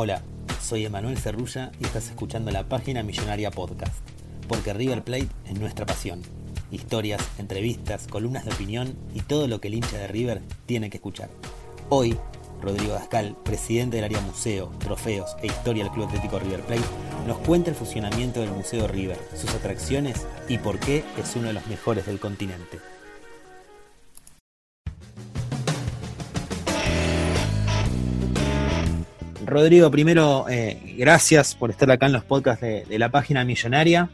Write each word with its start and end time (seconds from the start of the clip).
Hola, 0.00 0.22
soy 0.62 0.84
Emanuel 0.84 1.18
Cerrulla 1.18 1.72
y 1.80 1.84
estás 1.84 2.08
escuchando 2.08 2.52
la 2.52 2.68
página 2.68 3.02
Millonaria 3.02 3.50
Podcast, 3.50 3.96
porque 4.46 4.72
River 4.72 5.02
Plate 5.02 5.26
es 5.44 5.58
nuestra 5.58 5.86
pasión. 5.86 6.22
Historias, 6.70 7.20
entrevistas, 7.36 8.06
columnas 8.06 8.44
de 8.44 8.52
opinión 8.52 8.96
y 9.12 9.22
todo 9.22 9.48
lo 9.48 9.60
que 9.60 9.66
el 9.66 9.74
hincha 9.74 9.98
de 9.98 10.06
River 10.06 10.40
tiene 10.66 10.88
que 10.88 10.98
escuchar. 10.98 11.30
Hoy, 11.88 12.16
Rodrigo 12.62 12.92
Dascal, 12.92 13.36
presidente 13.42 13.96
del 13.96 14.04
área 14.04 14.20
Museo, 14.20 14.70
Trofeos 14.78 15.34
e 15.42 15.48
Historia 15.48 15.82
del 15.82 15.92
Club 15.92 16.06
Atlético 16.06 16.38
River 16.38 16.60
Plate, 16.60 16.84
nos 17.26 17.38
cuenta 17.38 17.70
el 17.70 17.76
funcionamiento 17.76 18.38
del 18.38 18.52
Museo 18.52 18.86
River, 18.86 19.18
sus 19.34 19.52
atracciones 19.52 20.28
y 20.48 20.58
por 20.58 20.78
qué 20.78 21.02
es 21.20 21.34
uno 21.34 21.48
de 21.48 21.54
los 21.54 21.66
mejores 21.66 22.06
del 22.06 22.20
continente. 22.20 22.78
Rodrigo, 29.48 29.90
primero, 29.90 30.46
eh, 30.48 30.94
gracias 30.98 31.54
por 31.54 31.70
estar 31.70 31.90
acá 31.90 32.06
en 32.06 32.12
los 32.12 32.24
podcasts 32.24 32.60
de, 32.62 32.98
la 32.98 33.08
página 33.08 33.44
Millonaria. 33.44 34.10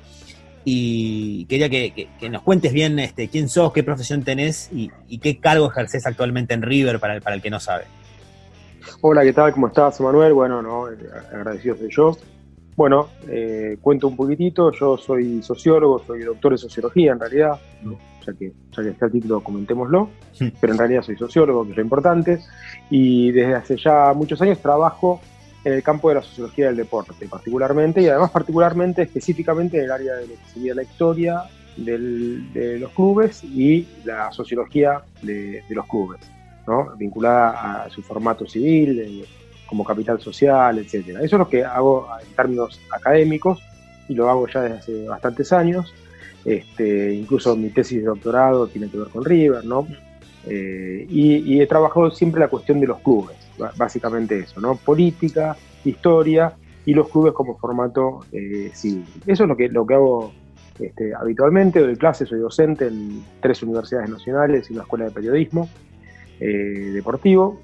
Y 0.65 1.45
quería 1.47 1.69
que, 1.69 2.09
nos 2.31 2.43
cuentes 2.43 2.73
bien 2.73 2.99
este, 2.99 3.29
quién 3.29 3.49
sos, 3.49 3.73
qué 3.73 3.83
profesión 3.83 4.23
tenés 4.23 4.71
y, 4.73 4.91
qué 5.19 5.39
cargo 5.39 5.71
ejerces 5.71 6.07
actualmente 6.07 6.55
en 6.55 6.63
River 6.63 6.99
para 7.01 7.17
el, 7.17 7.23
para 7.23 7.37
el 7.37 7.43
que 7.43 7.51
no 7.51 7.61
sabe. 7.61 7.85
Hola, 9.01 9.23
¿qué 9.23 9.33
tal? 9.33 9.53
¿Cómo 9.53 9.67
estás, 9.67 10.01
Manuel? 10.01 10.33
Bueno, 10.33 10.63
no, 10.63 10.91
eh, 10.91 10.97
agradecido 11.33 11.77
soy 11.77 11.91
yo. 11.91 12.17
Bueno, 12.77 13.09
eh, 13.29 13.79
cuento 13.81 14.09
un 14.09 14.17
poquitito, 14.17 14.73
yo 14.73 14.97
soy 14.97 15.43
sociólogo, 15.43 16.03
soy 16.05 16.23
doctor 16.23 16.53
de 16.53 16.59
sociología 16.59 17.13
en 17.13 17.21
realidad, 17.21 17.61
ya 18.27 18.33
que, 18.33 18.53
ya 18.73 18.83
que 18.83 18.89
está 18.89 19.07
el 19.07 19.13
título 19.13 19.41
comentémoslo, 19.45 20.09
pero 20.61 20.73
en 20.73 20.79
realidad 20.79 21.03
soy 21.03 21.17
sociólogo, 21.17 21.65
que 21.65 21.71
es 21.71 21.77
lo 21.77 21.83
importante, 21.85 22.41
y 22.91 23.31
desde 23.31 23.55
hace 23.55 23.77
ya 23.77 24.13
muchos 24.13 24.43
años 24.43 24.59
trabajo 24.59 25.21
en 25.65 25.73
el 25.73 25.83
campo 25.85 26.09
de 26.09 26.17
la 26.17 26.23
sociología 26.23 26.67
del 26.67 26.77
deporte, 26.77 27.29
particularmente, 27.29 28.03
y 28.03 28.09
además 28.09 28.33
particularmente, 28.33 29.03
específicamente 29.03 29.79
en 29.79 29.85
el 29.85 29.93
área 29.93 30.15
de 30.17 30.27
lo 30.27 30.35
que 30.35 30.51
sería 30.53 30.75
la 30.75 30.83
historia 30.83 31.45
de 31.77 32.79
los 32.81 32.91
clubes 32.91 33.45
y 33.45 33.87
la 34.05 34.33
sociología 34.33 35.03
de, 35.23 35.63
los 35.71 35.87
clubes, 35.87 36.21
¿no? 36.67 36.95
vinculada 36.97 37.85
a 37.85 37.91
su 37.91 38.03
formato 38.03 38.47
civil, 38.47 39.01
eh, 39.01 39.25
como 39.67 39.85
capital 39.85 40.21
social, 40.21 40.79
etcétera. 40.79 41.21
Eso 41.21 41.37
es 41.37 41.39
lo 41.39 41.49
que 41.49 41.65
hago 41.65 42.09
en 42.21 42.35
términos 42.35 42.81
académicos 42.91 43.63
y 44.09 44.15
lo 44.15 44.29
hago 44.29 44.47
ya 44.49 44.63
desde 44.63 44.77
hace 44.77 45.07
bastantes 45.07 45.53
años. 45.53 45.93
Este, 46.45 47.15
incluso 47.15 47.57
mi 47.57 47.71
tesis 47.71 48.01
de 48.01 48.05
doctorado 48.05 48.67
tiene 48.67 48.89
que 48.89 48.99
ver 48.99 49.09
con 49.09 49.25
River, 49.25 49.65
¿no? 49.65 49.87
Eh, 50.47 51.07
y, 51.09 51.61
he 51.61 51.67
trabajado 51.67 52.11
siempre 52.11 52.41
la 52.41 52.49
cuestión 52.49 52.79
de 52.81 52.87
los 52.87 52.99
clubes, 53.01 53.37
básicamente 53.77 54.41
eso, 54.41 54.61
¿no? 54.61 54.77
Política, 54.77 55.57
historia 55.85 56.53
y 56.85 56.93
los 56.93 57.09
clubes 57.09 57.33
como 57.33 57.57
formato 57.57 58.21
eh, 58.31 58.71
civil. 58.75 59.07
Eso 59.27 59.45
es 59.45 59.49
lo 59.49 59.57
que, 59.57 59.69
lo 59.69 59.87
que 59.87 59.95
hago 59.95 60.33
este, 60.79 61.15
habitualmente, 61.15 61.81
doy 61.81 61.97
clases, 61.97 62.29
soy 62.29 62.41
docente 62.41 62.89
en 62.89 63.25
tres 63.41 63.63
universidades 63.63 64.11
nacionales 64.11 64.71
y 64.71 64.75
una 64.75 64.83
escuela 64.83 65.07
de 65.07 65.13
periodismo 65.13 65.69
eh, 66.41 66.91
deportivo 66.93 67.61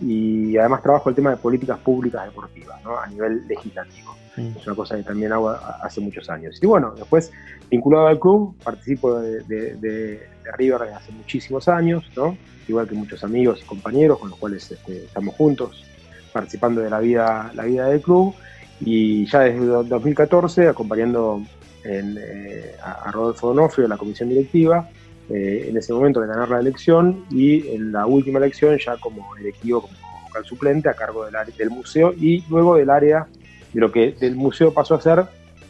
y 0.00 0.56
además 0.56 0.82
trabajo 0.82 1.08
el 1.08 1.14
tema 1.14 1.30
de 1.30 1.36
políticas 1.36 1.78
públicas 1.78 2.24
deportivas 2.24 2.82
¿no? 2.84 2.98
a 2.98 3.06
nivel 3.06 3.46
legislativo. 3.46 4.16
Mm. 4.36 4.56
Es 4.56 4.66
una 4.66 4.76
cosa 4.76 4.96
que 4.96 5.02
también 5.02 5.32
hago 5.32 5.50
hace 5.50 6.00
muchos 6.00 6.28
años. 6.30 6.58
Y 6.60 6.66
bueno, 6.66 6.94
después, 6.96 7.32
vinculado 7.70 8.06
al 8.06 8.18
club, 8.18 8.56
participo 8.62 9.20
de, 9.20 9.42
de, 9.44 10.28
River 10.56 10.80
desde 10.80 10.94
hace 10.94 11.12
muchísimos 11.12 11.68
años, 11.68 12.04
¿no? 12.16 12.36
igual 12.66 12.88
que 12.88 12.94
muchos 12.94 13.22
amigos 13.24 13.60
y 13.62 13.66
compañeros 13.66 14.18
con 14.18 14.30
los 14.30 14.38
cuales 14.38 14.70
este, 14.70 15.04
estamos 15.04 15.34
juntos 15.34 15.84
participando 16.32 16.80
de 16.80 16.90
la 16.90 17.00
vida, 17.00 17.50
la 17.54 17.64
vida 17.64 17.88
del 17.88 18.00
club. 18.00 18.34
Y 18.80 19.26
ya 19.26 19.40
desde 19.40 19.66
2014 19.66 20.68
acompañando 20.68 21.42
eh, 21.84 22.74
a, 22.82 23.10
Rodolfo 23.10 23.48
Donofrio 23.48 23.84
en 23.84 23.90
la 23.90 23.96
comisión 23.96 24.28
directiva, 24.28 24.88
eh, 25.32 25.66
en 25.68 25.76
ese 25.76 25.92
momento 25.92 26.20
de 26.20 26.26
ganar 26.26 26.48
la 26.48 26.58
elección 26.58 27.24
y 27.30 27.68
en 27.68 27.92
la 27.92 28.06
última 28.06 28.38
elección 28.38 28.76
ya 28.78 28.96
como 28.96 29.36
electivo, 29.36 29.82
como 29.82 29.94
vocal 30.24 30.44
suplente 30.44 30.88
a 30.88 30.94
cargo 30.94 31.24
del, 31.24 31.36
área, 31.36 31.54
del 31.56 31.70
museo 31.70 32.12
y 32.12 32.44
luego 32.48 32.76
del 32.76 32.90
área 32.90 33.28
de 33.72 33.80
lo 33.80 33.92
que 33.92 34.12
del 34.12 34.34
museo 34.34 34.74
pasó 34.74 34.96
a 34.96 35.00
ser 35.00 35.24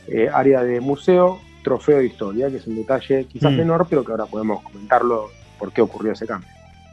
eh, 0.08 0.30
área 0.32 0.62
de 0.62 0.80
museo, 0.80 1.40
trofeo 1.62 1.98
de 1.98 2.06
historia, 2.06 2.48
que 2.48 2.56
es 2.56 2.66
un 2.66 2.76
detalle 2.76 3.26
quizás 3.26 3.52
mm. 3.52 3.56
menor, 3.56 3.86
pero 3.88 4.02
que 4.02 4.12
ahora 4.12 4.26
podemos 4.26 4.62
comentarlo 4.62 5.28
por 5.58 5.72
qué 5.72 5.82
ocurrió 5.82 6.12
ese 6.12 6.26
cambio. 6.26 6.48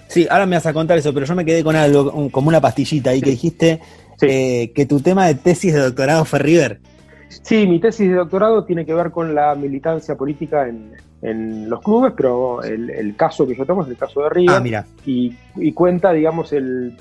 Sí, 0.08 0.28
ahora 0.30 0.46
me 0.46 0.58
vas 0.58 0.66
a 0.66 0.74
contar 0.74 0.98
eso, 0.98 1.14
pero 1.14 1.26
yo 1.26 1.36
me 1.36 1.46
quedé 1.46 1.64
con 1.64 1.76
algo, 1.76 2.30
como 2.32 2.50
una 2.50 2.60
pastillita 2.60 3.12
ahí 3.12 3.22
que 3.22 3.30
dijiste 3.30 3.80
eh, 4.22 4.72
que 4.74 4.86
tu 4.86 5.00
tema 5.00 5.28
de 5.28 5.36
tesis 5.36 5.74
de 5.74 5.80
doctorado 5.80 6.26
fue 6.26 6.40
River. 6.40 6.80
Sí, 7.30 7.66
mi 7.66 7.80
tesis 7.80 8.10
de 8.10 8.16
doctorado 8.16 8.66
tiene 8.66 8.86
que 8.86 8.94
ver 8.94 9.12
con 9.12 9.36
la 9.36 9.56
militancia 9.56 10.16
política 10.16 10.68
en, 10.68 10.92
los 11.22 11.82
clubes, 11.82 12.14
pero 12.16 12.62
el, 12.64 13.16
caso 13.16 13.48
que 13.48 13.56
yo 13.56 13.66
tomo 13.66 13.84
es 13.84 13.90
el 13.90 13.98
caso 13.98 14.22
de 14.24 14.30
River. 14.30 14.56
Ah, 14.56 14.60
mira. 14.60 14.86
Y, 15.06 15.36
y 15.56 15.72
cuenta, 15.72 16.14
digamos, 16.14 16.54
el, 16.54 16.96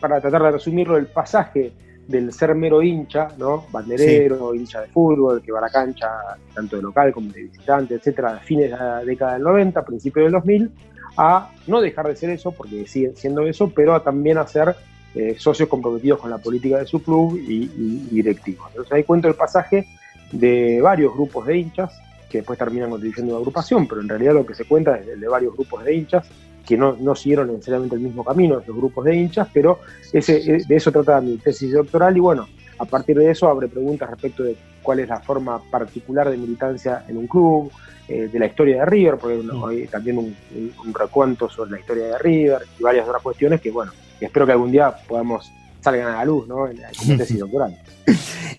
para 0.00 0.20
tratar 0.20 0.42
de 0.42 0.50
resumirlo, 0.52 0.96
el 0.96 1.06
pasaje 1.06 1.72
del 2.08 2.32
ser 2.32 2.54
mero 2.54 2.82
hincha, 2.82 3.28
¿no? 3.36 3.66
Banderero, 3.70 4.54
hincha 4.54 4.80
de 4.80 4.88
fútbol, 4.88 5.42
que 5.42 5.52
va 5.52 5.58
a 5.58 5.62
la 5.62 5.70
cancha 5.70 6.08
tanto 6.54 6.76
de 6.76 6.82
local 6.82 7.12
como 7.12 7.30
de 7.30 7.42
visitante, 7.42 7.94
etcétera, 7.94 8.36
a 8.36 8.38
fines 8.38 8.70
de 8.70 8.76
la 8.76 9.04
década 9.04 9.34
del 9.34 9.42
90, 9.42 9.84
principios 9.84 10.24
del 10.24 10.32
2000, 10.32 10.70
a 11.18 11.50
no 11.66 11.80
dejar 11.82 12.08
de 12.08 12.16
ser 12.16 12.30
eso, 12.30 12.52
porque 12.52 12.86
sigue 12.86 13.12
siendo 13.14 13.42
eso, 13.46 13.70
pero 13.74 13.94
a 13.94 14.02
también 14.02 14.38
a 14.38 14.46
ser 14.46 14.74
eh, 15.14 15.36
socios 15.38 15.68
comprometidos 15.68 16.18
con 16.18 16.30
la 16.30 16.38
política 16.38 16.78
de 16.78 16.86
su 16.86 17.02
club 17.02 17.36
y, 17.36 17.66
directivos. 18.10 18.68
Entonces 18.70 18.92
ahí 18.92 19.04
cuento 19.04 19.28
el 19.28 19.34
pasaje 19.34 19.86
de 20.32 20.80
varios 20.80 21.12
grupos 21.12 21.46
de 21.46 21.58
hinchas, 21.58 22.00
que 22.28 22.38
después 22.38 22.58
terminan 22.58 22.90
constituyendo 22.90 23.34
una 23.34 23.40
agrupación, 23.40 23.86
pero 23.86 24.00
en 24.00 24.08
realidad 24.08 24.34
lo 24.34 24.46
que 24.46 24.54
se 24.54 24.64
cuenta 24.64 24.96
es 24.98 25.08
el 25.08 25.20
de 25.20 25.28
varios 25.28 25.54
grupos 25.54 25.84
de 25.84 25.94
hinchas, 25.94 26.26
que 26.66 26.76
no, 26.76 26.96
no 27.00 27.14
siguieron 27.14 27.48
necesariamente 27.48 27.96
el 27.96 28.02
mismo 28.02 28.22
camino, 28.22 28.58
esos 28.58 28.76
grupos 28.76 29.04
de 29.04 29.16
hinchas, 29.16 29.48
pero 29.52 29.80
ese, 30.12 30.36
eh, 30.36 30.62
de 30.66 30.76
eso 30.76 30.92
trata 30.92 31.20
mi 31.20 31.38
tesis 31.38 31.72
doctoral 31.72 32.16
y 32.16 32.20
bueno, 32.20 32.46
a 32.78 32.84
partir 32.84 33.16
de 33.16 33.30
eso 33.30 33.48
abre 33.48 33.68
preguntas 33.68 34.10
respecto 34.10 34.42
de 34.42 34.56
cuál 34.82 35.00
es 35.00 35.08
la 35.08 35.20
forma 35.20 35.62
particular 35.70 36.28
de 36.28 36.36
militancia 36.36 37.04
en 37.08 37.16
un 37.16 37.26
club, 37.26 37.70
eh, 38.06 38.28
de 38.32 38.38
la 38.38 38.46
historia 38.46 38.80
de 38.80 38.86
River, 38.86 39.16
porque 39.16 39.42
hay 39.68 39.86
también 39.86 40.18
un, 40.18 40.36
un, 40.82 40.94
recuento 40.94 41.48
sobre 41.48 41.72
la 41.72 41.80
historia 41.80 42.06
de 42.06 42.18
River 42.18 42.62
y 42.78 42.82
varias 42.82 43.06
otras 43.06 43.22
cuestiones 43.22 43.60
que 43.60 43.70
bueno, 43.70 43.92
espero 44.18 44.46
que 44.46 44.52
algún 44.52 44.72
día 44.72 44.94
podamos 45.06 45.50
salgan 45.80 46.08
a 46.08 46.16
la 46.18 46.24
luz, 46.24 46.46
¿no? 46.48 46.68
En 46.68 46.80
la 46.80 46.88
tesis 47.18 47.38
doctoral. 47.38 47.76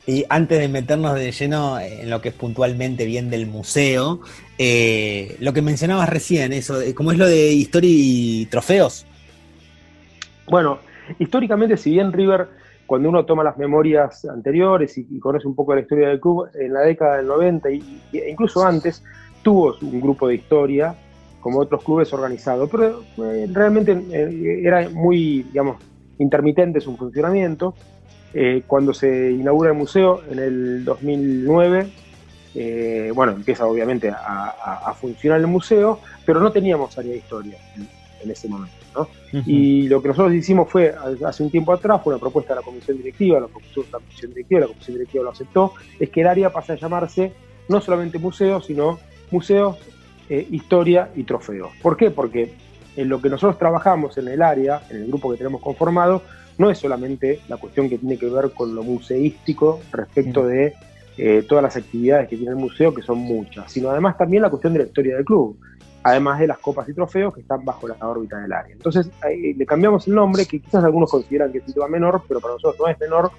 Y 0.10 0.26
antes 0.28 0.58
de 0.58 0.68
meternos 0.68 1.14
de 1.14 1.32
lleno 1.32 1.80
en 1.80 2.10
lo 2.10 2.20
que 2.20 2.30
es 2.30 2.34
puntualmente 2.34 3.06
bien 3.06 3.30
del 3.30 3.46
museo, 3.46 4.22
eh, 4.58 5.38
lo 5.40 5.54
que 5.54 5.62
mencionabas 5.62 6.10
recién, 6.10 6.52
eso, 6.52 6.80
¿cómo 6.96 7.12
es 7.12 7.20
lo 7.20 7.28
de 7.28 7.52
historia 7.52 7.92
y 7.94 8.48
trofeos? 8.48 9.06
Bueno, 10.48 10.80
históricamente, 11.20 11.78
si 11.78 11.92
bien 11.92 12.12
River, 12.12 12.48
cuando 12.88 13.08
uno 13.08 13.24
toma 13.24 13.44
las 13.44 13.60
memorias 13.60 14.26
anteriores 14.26 14.98
y, 14.98 15.20
conoce 15.20 15.48
un 15.48 15.54
poco 15.54 15.76
la 15.76 15.82
historia 15.82 16.08
del 16.08 16.20
club, 16.20 16.50
en 16.56 16.74
la 16.74 16.82
década 16.82 17.18
del 17.18 17.28
90 17.28 17.70
y, 17.70 18.02
e 18.14 18.32
incluso 18.32 18.66
antes, 18.66 19.04
tuvo 19.44 19.76
un 19.80 20.02
grupo 20.02 20.28
de 20.28 20.34
historia 20.36 20.96
como 21.40 21.60
otros 21.60 21.84
clubes 21.84 22.12
organizados, 22.14 22.68
pero 22.72 23.04
eh, 23.18 23.48
realmente 23.54 23.92
eh, 23.92 24.62
era 24.64 24.90
muy, 24.90 25.44
digamos, 25.44 25.78
intermitente 26.18 26.82
su 26.82 26.98
funcionamiento. 26.98 27.76
Eh, 28.34 28.64
cuando 28.68 28.94
se 28.94 29.32
inaugura 29.32 29.72
el 29.72 29.78
museo 29.78 30.22
en 30.30 30.40
el 30.40 30.86
2009, 30.86 31.90
eh, 32.56 33.12
bueno, 33.14 33.34
empieza 33.34 33.66
obviamente 33.66 34.10
a, 34.10 34.94
funcionar 35.00 35.40
el 35.40 35.48
museo, 35.48 36.00
pero 36.26 36.40
no 36.40 36.52
teníamos 36.52 36.98
área 36.98 37.12
de 37.12 37.18
historia 37.18 37.58
en 38.22 38.32
ese 38.32 38.48
momento. 38.48 38.76
¿no? 38.96 39.08
Y 39.46 39.88
lo 39.88 40.02
que 40.02 40.10
nosotros 40.10 40.34
hicimos 40.34 40.70
fue, 40.70 40.94
hace 41.26 41.44
un 41.44 41.52
tiempo 41.52 41.74
atrás, 41.74 42.02
fue 42.04 42.14
una 42.14 42.20
propuesta 42.20 42.54
de 42.54 42.60
la 42.60 42.66
comisión 42.66 42.98
directiva, 42.98 43.40
la 43.40 43.48
propuso 43.48 43.86
la 43.92 44.00
comisión 44.00 44.32
directiva, 44.32 44.62
la 44.62 44.68
comisión 44.68 44.98
directiva 44.98 45.24
lo 45.24 45.30
aceptó, 45.32 45.74
es 46.00 46.10
que 46.10 46.22
el 46.22 46.28
área 46.28 46.52
pase 46.52 46.74
a 46.74 46.76
llamarse 46.76 47.34
no 47.68 47.82
solamente 47.82 48.18
museo, 48.18 48.62
sino 48.62 49.00
museos, 49.32 49.78
eh, 50.30 50.48
historia 50.52 51.10
y 51.16 51.24
trofeos. 51.24 51.72
¿Por 51.82 51.98
qué? 51.98 52.12
Porque 52.12 52.54
en 52.96 53.10
lo 53.10 53.22
que 53.22 53.30
nosotros 53.30 53.58
trabajamos 53.58 54.18
en 54.18 54.28
el 54.28 54.42
área, 54.42 54.82
en 54.90 54.98
el 54.98 55.08
grupo 55.08 55.32
que 55.32 55.38
tenemos 55.38 55.62
conformado, 55.62 56.24
no 56.60 56.70
es 56.70 56.78
solamente 56.78 57.40
la 57.48 57.58
cuestión 57.58 57.90
que 57.90 57.98
tiene 57.98 58.18
que 58.18 58.30
ver 58.30 58.52
con 58.52 58.76
lo 58.76 58.84
museístico 58.84 59.80
respecto 59.92 60.46
de 60.46 60.74
eh, 61.18 61.44
todas 61.48 61.64
las 61.64 61.76
actividades 61.78 62.28
que 62.28 62.36
tiene 62.36 62.52
el 62.52 62.58
museo, 62.58 62.94
que 62.94 63.02
son 63.02 63.18
muchas, 63.18 63.72
sino 63.72 63.90
además 63.90 64.18
también 64.18 64.44
la 64.44 64.50
cuestión 64.50 64.74
de 64.74 64.80
la 64.80 64.86
historia 64.86 65.16
del 65.16 65.26
club, 65.26 65.58
además 66.04 66.38
de 66.40 66.48
las 66.48 66.60
copas 66.60 66.88
y 66.90 66.94
trofeos 66.94 67.34
que 67.34 67.42
están 67.42 67.64
bajo 67.64 67.88
la 67.88 67.96
órbita 68.02 68.38
del 68.38 68.52
área. 68.52 68.74
Entonces 68.74 69.10
le 69.24 69.66
cambiamos 69.66 70.08
el 70.08 70.16
nombre, 70.16 70.46
que 70.46 70.60
quizás 70.60 70.84
algunos 70.84 71.10
consideran 71.10 71.52
que 71.52 71.60
es 71.60 71.68
un 71.68 71.74
tema 71.74 71.88
menor, 71.88 72.22
pero 72.28 72.42
para 72.42 72.56
nosotros 72.56 72.80
no 72.80 72.88
es 72.88 73.00
menor 73.00 73.32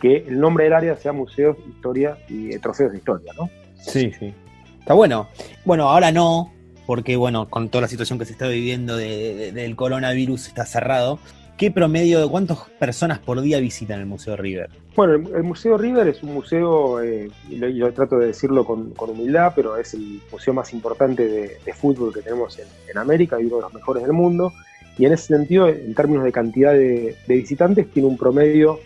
que 0.00 0.16
el 0.28 0.38
nombre 0.38 0.64
del 0.64 0.72
área 0.72 0.96
sea 0.96 1.12
Museos, 1.12 1.56
Historia 1.68 2.18
y 2.28 2.54
eh, 2.54 2.58
Trofeos 2.58 2.90
de 2.90 2.98
Historia, 2.98 3.32
¿no? 3.38 3.48
Sí, 3.78 4.12
sí. 4.18 4.34
Está 4.80 4.94
bueno. 4.94 5.28
Bueno, 5.64 5.88
ahora 5.88 6.10
no, 6.10 6.52
porque 6.86 7.16
bueno, 7.16 7.48
con 7.48 7.68
toda 7.68 7.82
la 7.82 7.88
situación 7.88 8.18
que 8.18 8.24
se 8.24 8.32
está 8.32 8.48
viviendo 8.48 8.96
del 8.96 9.76
coronavirus 9.76 10.48
está 10.48 10.66
cerrado. 10.66 11.20
¿Qué 11.56 11.70
promedio 11.70 12.20
de 12.20 12.28
cuántas 12.28 12.58
personas 12.80 13.20
por 13.20 13.40
día 13.40 13.60
visitan 13.60 14.00
el 14.00 14.06
Museo 14.06 14.36
River? 14.36 14.70
Bueno, 14.96 15.14
el, 15.14 15.42
Museo 15.44 15.78
River 15.78 16.08
es 16.08 16.20
un 16.24 16.34
museo, 16.34 17.00
eh, 17.00 17.30
y 17.48 17.74
yo 17.76 17.92
trato 17.92 18.18
de 18.18 18.26
decirlo 18.28 18.64
con, 18.64 18.92
humildad, 18.98 19.52
pero 19.54 19.76
es 19.76 19.94
el 19.94 20.20
museo 20.32 20.52
más 20.52 20.72
importante 20.72 21.28
de, 21.28 21.72
fútbol 21.72 22.12
que 22.12 22.22
tenemos 22.22 22.58
en, 22.58 22.98
América 22.98 23.40
y 23.40 23.44
uno 23.44 23.56
de 23.56 23.62
los 23.62 23.74
mejores 23.74 24.02
del 24.02 24.12
mundo. 24.12 24.52
Y 24.98 25.06
en 25.06 25.12
ese 25.12 25.26
sentido, 25.26 25.68
en 25.68 25.94
términos 25.94 26.24
de 26.24 26.32
cantidad 26.32 26.72
de, 26.72 27.16
visitantes, 27.28 27.88
tiene 27.88 28.08
un 28.08 28.16
promedio, 28.16 28.80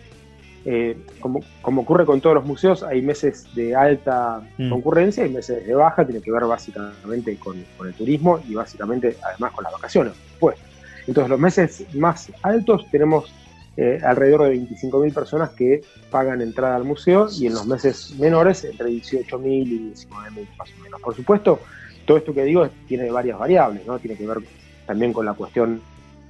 eh, 0.65 0.95
como, 1.19 1.41
ocurre 1.63 2.05
con 2.05 2.21
todos 2.21 2.35
los 2.35 2.45
museos, 2.45 2.83
hay 2.83 3.01
meses 3.01 3.47
de 3.55 3.75
alta 3.75 4.41
mm. 4.59 4.69
concurrencia 4.69 5.25
y 5.25 5.29
meses 5.29 5.65
de 5.65 5.73
baja, 5.73 6.05
tiene 6.05 6.21
que 6.21 6.31
ver 6.31 6.43
básicamente 6.45 7.35
con, 7.37 7.63
con 7.77 7.87
el 7.87 7.93
turismo 7.95 8.39
y 8.47 8.53
básicamente 8.53 9.17
además 9.23 9.53
con 9.53 9.63
las 9.63 9.73
vacaciones, 9.73 10.13
pues. 10.39 10.68
Entonces, 11.09 11.29
los 11.31 11.39
meses 11.39 11.85
más 11.95 12.31
altos 12.43 12.85
tenemos 12.91 13.33
eh, 13.77 13.99
alrededor 14.03 14.47
de 14.47 14.57
25.000 14.57 15.11
personas 15.11 15.49
que 15.49 15.81
pagan 16.11 16.39
entrada 16.39 16.75
al 16.75 16.83
museo 16.83 17.27
y 17.35 17.47
en 17.47 17.53
los 17.53 17.65
meses 17.65 18.13
menores 18.19 18.63
entre 18.63 18.89
18.000 18.89 19.43
y 19.43 19.79
19.000 19.91 20.47
más 20.55 20.69
o 20.69 20.83
menos. 20.83 21.01
Por 21.01 21.15
supuesto, 21.15 21.61
todo 22.05 22.17
esto 22.17 22.31
que 22.31 22.43
digo 22.43 22.69
tiene 22.87 23.09
varias 23.09 23.39
variables, 23.39 23.87
¿no? 23.87 23.97
Tiene 23.97 24.17
que 24.17 24.27
ver 24.27 24.37
también 24.85 25.11
con 25.11 25.25
la 25.25 25.33
cuestión 25.33 25.81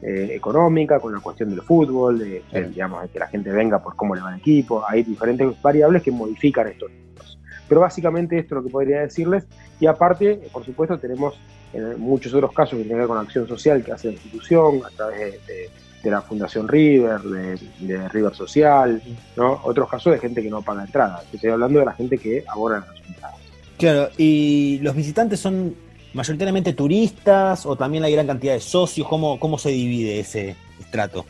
eh, 0.02 0.30
económica, 0.32 0.98
con 1.02 1.12
la 1.12 1.20
cuestión 1.20 1.50
del 1.50 1.62
fútbol, 1.62 2.20
de, 2.20 2.42
digamos, 2.70 3.02
de 3.02 3.10
que 3.10 3.20
la 3.20 3.28
gente 3.28 3.52
venga 3.52 3.84
por 3.84 3.98
cómo 3.98 4.16
le 4.16 4.22
va 4.22 4.32
el 4.34 4.40
equipo. 4.40 4.82
Hay 4.88 5.04
diferentes 5.04 5.62
variables 5.62 6.04
que 6.04 6.12
modifican 6.12 6.70
estos 6.70 6.90
números. 6.90 7.39
Pero 7.70 7.82
básicamente 7.82 8.38
esto 8.38 8.56
es 8.56 8.62
lo 8.62 8.64
que 8.68 8.72
podría 8.72 9.02
decirles. 9.02 9.46
Y 9.80 9.86
aparte, 9.86 10.42
por 10.52 10.66
supuesto, 10.66 10.98
tenemos 10.98 11.40
en 11.72 12.00
muchos 12.00 12.34
otros 12.34 12.52
casos 12.52 12.72
que 12.72 12.84
tienen 12.84 12.98
que 12.98 13.00
ver 13.02 13.08
con 13.08 13.18
acción 13.20 13.48
social 13.48 13.84
que 13.84 13.92
hace 13.92 14.08
la 14.08 14.14
institución 14.14 14.82
a 14.86 14.90
través 14.90 15.36
de, 15.46 15.70
la 16.10 16.22
Fundación 16.22 16.68
River, 16.68 17.22
de, 17.22 18.10
River 18.10 18.34
Social, 18.34 19.02
¿no? 19.36 19.62
Otros 19.64 19.88
casos 19.88 20.14
de 20.14 20.20
gente 20.20 20.42
que 20.42 20.50
no 20.50 20.62
paga 20.62 20.84
entrada. 20.84 21.22
Estoy 21.32 21.52
hablando 21.52 21.80
de 21.80 21.86
la 21.86 21.94
gente 21.94 22.18
que 22.18 22.44
abona 22.48 22.80
las 22.80 23.08
entradas. 23.08 23.38
Claro, 23.78 24.10
y 24.18 24.80
los 24.82 24.96
visitantes 24.96 25.40
son 25.40 25.76
mayoritariamente 26.14 26.74
turistas 26.74 27.66
o 27.66 27.76
también 27.76 28.04
hay 28.04 28.14
gran 28.14 28.28
cantidad 28.28 28.54
de 28.54 28.60
socios. 28.60 29.08
¿Cómo, 29.08 29.40
cómo 29.40 29.58
se 29.58 29.70
divide 29.70 30.20
ese 30.20 30.56
estrato? 30.80 31.26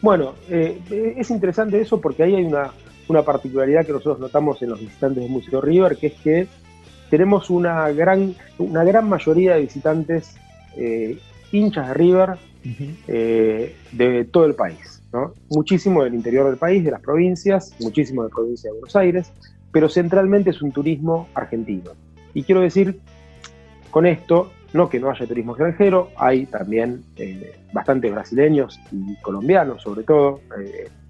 Bueno, 0.00 0.34
eh, 0.48 1.14
es 1.16 1.30
interesante 1.30 1.80
eso 1.80 2.00
porque 2.00 2.22
ahí 2.22 2.34
hay 2.34 2.44
una, 2.44 2.70
una 3.08 3.22
particularidad 3.22 3.86
que 3.86 3.92
nosotros 3.92 4.18
notamos 4.18 4.60
en 4.62 4.70
los 4.70 4.80
visitantes 4.80 5.22
del 5.22 5.32
Museo 5.32 5.60
River, 5.60 5.96
que 5.96 6.08
es 6.08 6.14
que 6.14 6.46
tenemos 7.10 7.50
una 7.50 7.90
gran, 7.90 8.34
una 8.58 8.84
gran 8.84 9.08
mayoría 9.08 9.54
de 9.54 9.62
visitantes 9.62 10.36
eh, 10.76 11.18
hinchas 11.52 11.88
de 11.88 11.94
River 11.94 12.30
eh, 13.06 13.74
de 13.92 14.24
todo 14.26 14.44
el 14.44 14.54
país. 14.54 15.02
Muchísimo 15.48 16.04
del 16.04 16.14
interior 16.14 16.46
del 16.46 16.58
país, 16.58 16.84
de 16.84 16.90
las 16.90 17.00
provincias, 17.00 17.74
muchísimo 17.80 18.22
de 18.22 18.28
la 18.28 18.34
provincia 18.34 18.68
de 18.68 18.72
Buenos 18.78 18.94
Aires, 18.94 19.32
pero 19.72 19.88
centralmente 19.88 20.50
es 20.50 20.60
un 20.60 20.70
turismo 20.70 21.28
argentino. 21.34 21.92
Y 22.34 22.42
quiero 22.42 22.60
decir 22.60 23.00
con 23.90 24.04
esto, 24.06 24.52
no 24.74 24.88
que 24.90 25.00
no 25.00 25.10
haya 25.10 25.26
turismo 25.26 25.52
extranjero, 25.52 26.10
hay 26.16 26.44
también 26.44 27.02
eh, 27.16 27.56
bastantes 27.72 28.12
brasileños 28.12 28.78
y 28.92 29.16
colombianos 29.22 29.82
sobre 29.82 30.02
todo, 30.02 30.40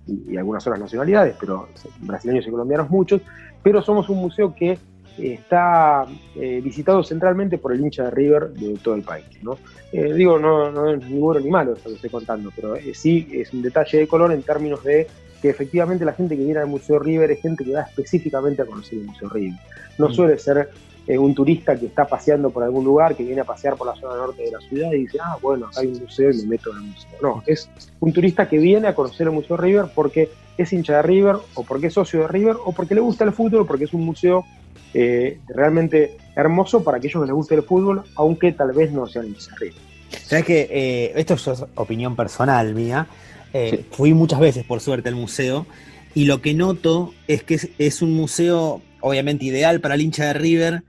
y, 0.08 0.32
y, 0.32 0.36
algunas 0.36 0.66
otras 0.66 0.80
nacionalidades, 0.80 1.36
pero 1.38 1.68
brasileños 2.00 2.46
y 2.46 2.50
colombianos 2.50 2.90
muchos, 2.90 3.20
pero 3.62 3.82
somos 3.82 4.08
un 4.08 4.18
museo 4.18 4.54
que 4.54 4.78
está 5.18 6.06
eh, 6.36 6.60
visitado 6.62 7.02
centralmente 7.02 7.58
por 7.58 7.72
el 7.72 7.80
hincha 7.80 8.04
de 8.04 8.10
River 8.10 8.50
de 8.50 8.78
todo 8.82 8.94
el 8.94 9.02
país. 9.02 9.26
¿no? 9.42 9.58
Eh, 9.92 10.12
digo, 10.14 10.38
no, 10.38 10.70
no, 10.70 10.90
es 10.90 11.04
ni 11.08 11.18
bueno 11.18 11.40
ni 11.40 11.50
malo 11.50 11.74
esto 11.74 11.88
que 11.88 11.96
estoy 11.96 12.10
contando, 12.10 12.50
pero 12.54 12.76
eh, 12.76 12.92
sí 12.94 13.28
es 13.32 13.52
un 13.52 13.62
detalle 13.62 13.98
de 13.98 14.08
color 14.08 14.32
en 14.32 14.42
términos 14.42 14.82
de 14.84 15.06
que 15.42 15.50
efectivamente 15.50 16.04
la 16.04 16.12
gente 16.12 16.36
que 16.36 16.44
viene 16.44 16.60
al 16.60 16.66
Museo 16.66 16.98
River 16.98 17.30
es 17.30 17.40
gente 17.40 17.64
que 17.64 17.72
va 17.72 17.82
específicamente 17.82 18.62
a 18.62 18.66
conocer 18.66 18.98
el 18.98 19.06
Museo 19.06 19.28
River. 19.28 19.58
No 19.98 20.08
mm. 20.08 20.12
suele 20.12 20.38
ser 20.38 20.70
un 21.16 21.34
turista 21.34 21.74
que 21.78 21.86
está 21.86 22.04
paseando 22.04 22.50
por 22.50 22.62
algún 22.62 22.84
lugar, 22.84 23.16
que 23.16 23.22
viene 23.22 23.40
a 23.40 23.44
pasear 23.44 23.76
por 23.76 23.86
la 23.86 23.94
zona 23.94 24.16
norte 24.16 24.42
de 24.42 24.50
la 24.50 24.60
ciudad 24.60 24.92
y 24.92 25.04
dice, 25.04 25.18
ah, 25.22 25.38
bueno, 25.40 25.66
acá 25.66 25.80
hay 25.80 25.86
un 25.86 26.00
museo 26.00 26.30
y 26.30 26.36
me 26.38 26.44
meto 26.44 26.70
en 26.72 26.76
el 26.76 26.82
museo. 26.82 27.10
No, 27.22 27.42
es 27.46 27.70
un 28.00 28.12
turista 28.12 28.48
que 28.48 28.58
viene 28.58 28.88
a 28.88 28.94
conocer 28.94 29.28
el 29.28 29.32
Museo 29.32 29.56
River 29.56 29.86
porque 29.94 30.28
es 30.58 30.72
hincha 30.72 30.96
de 30.96 31.02
River, 31.02 31.36
o 31.54 31.62
porque 31.62 31.86
es 31.86 31.94
socio 31.94 32.20
de 32.20 32.28
River, 32.28 32.56
o 32.64 32.72
porque 32.72 32.94
le 32.94 33.00
gusta 33.00 33.24
el 33.24 33.32
fútbol, 33.32 33.66
porque 33.66 33.84
es 33.84 33.94
un 33.94 34.04
museo 34.04 34.44
eh, 34.92 35.38
realmente 35.48 36.16
hermoso 36.34 36.82
para 36.82 36.98
aquellos 36.98 37.22
que 37.22 37.26
les 37.26 37.34
guste 37.34 37.54
el 37.54 37.62
fútbol, 37.62 38.02
aunque 38.16 38.52
tal 38.52 38.72
vez 38.72 38.92
no 38.92 39.06
sean 39.06 39.34
River. 39.58 39.74
Sabes 40.10 40.44
que 40.44 40.68
eh, 40.70 41.12
esto 41.14 41.34
es 41.34 41.64
opinión 41.74 42.16
personal 42.16 42.74
mía. 42.74 43.06
Eh, 43.54 43.86
fui 43.92 44.12
muchas 44.12 44.40
veces, 44.40 44.64
por 44.64 44.80
suerte, 44.80 45.08
al 45.08 45.14
museo 45.14 45.66
y 46.14 46.24
lo 46.24 46.42
que 46.42 46.54
noto 46.54 47.14
es 47.28 47.42
que 47.44 47.60
es, 47.78 48.02
un 48.02 48.12
museo, 48.12 48.82
obviamente, 49.00 49.44
ideal 49.44 49.80
para 49.80 49.94
el 49.94 50.00
hincha 50.00 50.26
de 50.26 50.32
River, 50.32 50.82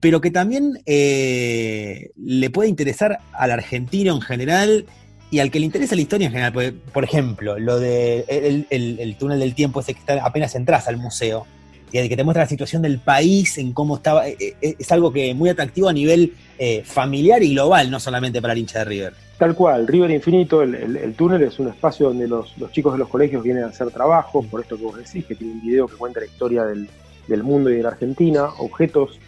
pero 0.00 0.20
que 0.20 0.30
también 0.30 0.80
le 0.86 2.50
puede 2.50 2.68
interesar 2.68 3.18
al 3.32 3.50
argentino 3.50 4.14
en 4.14 4.20
general 4.20 4.86
y 5.30 5.40
al 5.40 5.50
que 5.50 5.60
le 5.60 5.66
interesa 5.66 5.94
la 5.94 6.00
historia 6.00 6.26
en 6.26 6.32
general. 6.32 6.72
Por, 6.92 7.04
ejemplo, 7.04 7.58
lo 7.58 7.78
de 7.78 8.24
el, 8.70 9.16
túnel 9.18 9.40
del 9.40 9.54
tiempo 9.54 9.80
ese 9.80 9.94
que 9.94 10.00
está, 10.00 10.24
apenas 10.24 10.54
entras 10.54 10.88
al 10.88 10.96
museo 10.96 11.46
que 11.90 12.16
te 12.16 12.24
muestra 12.24 12.44
la 12.44 12.48
situación 12.48 12.82
del 12.82 12.98
país, 12.98 13.58
en 13.58 13.72
cómo 13.72 13.96
estaba, 13.96 14.28
eh, 14.28 14.36
eh, 14.60 14.76
es 14.78 14.92
algo 14.92 15.12
que 15.12 15.34
muy 15.34 15.48
atractivo 15.48 15.88
a 15.88 15.92
nivel 15.92 16.34
eh, 16.58 16.82
familiar 16.84 17.42
y 17.42 17.54
global, 17.54 17.90
no 17.90 18.00
solamente 18.00 18.40
para 18.40 18.52
el 18.52 18.60
hincha 18.60 18.80
de 18.80 18.84
River. 18.84 19.14
Tal 19.38 19.54
cual, 19.54 19.86
River 19.86 20.10
Infinito, 20.10 20.62
el, 20.62 21.14
túnel 21.16 21.42
es 21.42 21.58
un 21.58 21.68
espacio 21.68 22.08
donde 22.08 22.26
los, 22.26 22.54
chicos 22.72 22.92
de 22.92 22.98
los 22.98 23.08
colegios 23.08 23.42
vienen 23.42 23.64
a 23.64 23.68
hacer 23.68 23.90
trabajo, 23.90 24.42
por 24.42 24.60
esto 24.60 24.76
que 24.76 24.82
vos 24.82 24.96
decís, 24.96 25.24
que 25.24 25.34
tiene 25.36 25.54
un 25.54 25.60
video 25.60 25.86
que 25.86 25.96
cuenta 25.96 26.20
la 26.20 26.26
historia 26.26 26.64
del, 26.64 26.88
mundo 27.42 27.70
y 27.70 27.76
de 27.76 27.82
la 27.82 27.90
Argentina, 27.90 28.46
objetos 28.58 29.20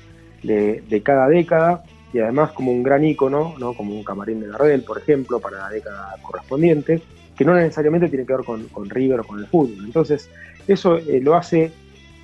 de, 0.42 1.02
cada 1.04 1.28
década, 1.28 1.84
y 2.12 2.18
además 2.18 2.52
como 2.52 2.72
un 2.72 2.82
gran 2.82 3.04
icono, 3.04 3.54
¿no? 3.58 3.74
como 3.74 3.94
un 3.94 4.02
camarín 4.02 4.40
de 4.40 4.48
Gardel, 4.48 4.82
por 4.82 4.98
ejemplo, 4.98 5.38
para 5.40 5.58
la 5.58 5.68
década 5.68 6.16
correspondiente, 6.22 7.02
que 7.36 7.44
no 7.44 7.54
necesariamente 7.54 8.08
tiene 8.08 8.26
que 8.26 8.34
ver 8.34 8.44
con, 8.44 8.90
River 8.90 9.20
o 9.20 9.24
con 9.24 9.38
el 9.38 9.46
fútbol. 9.46 9.84
Entonces, 9.84 10.28
eso 10.66 10.98
lo 11.22 11.34
hace 11.34 11.72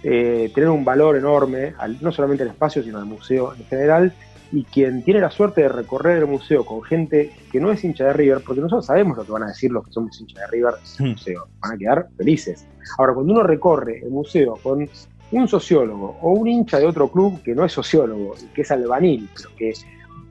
eh, 0.02 0.50
tener 0.54 0.70
un 0.70 0.84
valor 0.84 1.16
enorme, 1.16 1.72
no 2.00 2.12
solamente 2.12 2.42
al 2.42 2.50
espacio, 2.50 2.82
sino 2.82 2.98
al 2.98 3.06
museo 3.06 3.54
en 3.54 3.64
general. 3.64 4.12
Y 4.52 4.62
quien 4.62 5.02
tiene 5.02 5.20
la 5.20 5.30
suerte 5.30 5.62
de 5.62 5.68
recorrer 5.68 6.18
el 6.18 6.26
museo 6.26 6.64
con 6.64 6.82
gente 6.82 7.32
que 7.50 7.58
no 7.58 7.72
es 7.72 7.82
hincha 7.82 8.04
de 8.04 8.12
River, 8.12 8.42
porque 8.46 8.60
nosotros 8.60 8.86
sabemos 8.86 9.16
lo 9.16 9.24
que 9.24 9.32
van 9.32 9.42
a 9.42 9.48
decir 9.48 9.72
los 9.72 9.84
que 9.84 9.92
somos 9.92 10.20
hinchas 10.20 10.42
de 10.42 10.46
River 10.56 10.74
en 10.98 11.04
el 11.06 11.12
museo, 11.12 11.48
van 11.60 11.72
a 11.72 11.76
quedar 11.76 12.08
felices. 12.16 12.66
Ahora, 12.98 13.14
cuando 13.14 13.32
uno 13.32 13.42
recorre 13.42 14.00
el 14.04 14.10
museo 14.10 14.56
con 14.62 14.88
un 15.32 15.48
sociólogo 15.48 16.16
o 16.20 16.32
un 16.32 16.48
hincha 16.48 16.78
de 16.78 16.86
otro 16.86 17.08
club 17.08 17.42
que 17.42 17.54
no 17.54 17.64
es 17.64 17.72
sociólogo, 17.72 18.34
que 18.54 18.62
es 18.62 18.70
albanil, 18.70 19.28
pero 19.34 19.50
que 19.56 19.72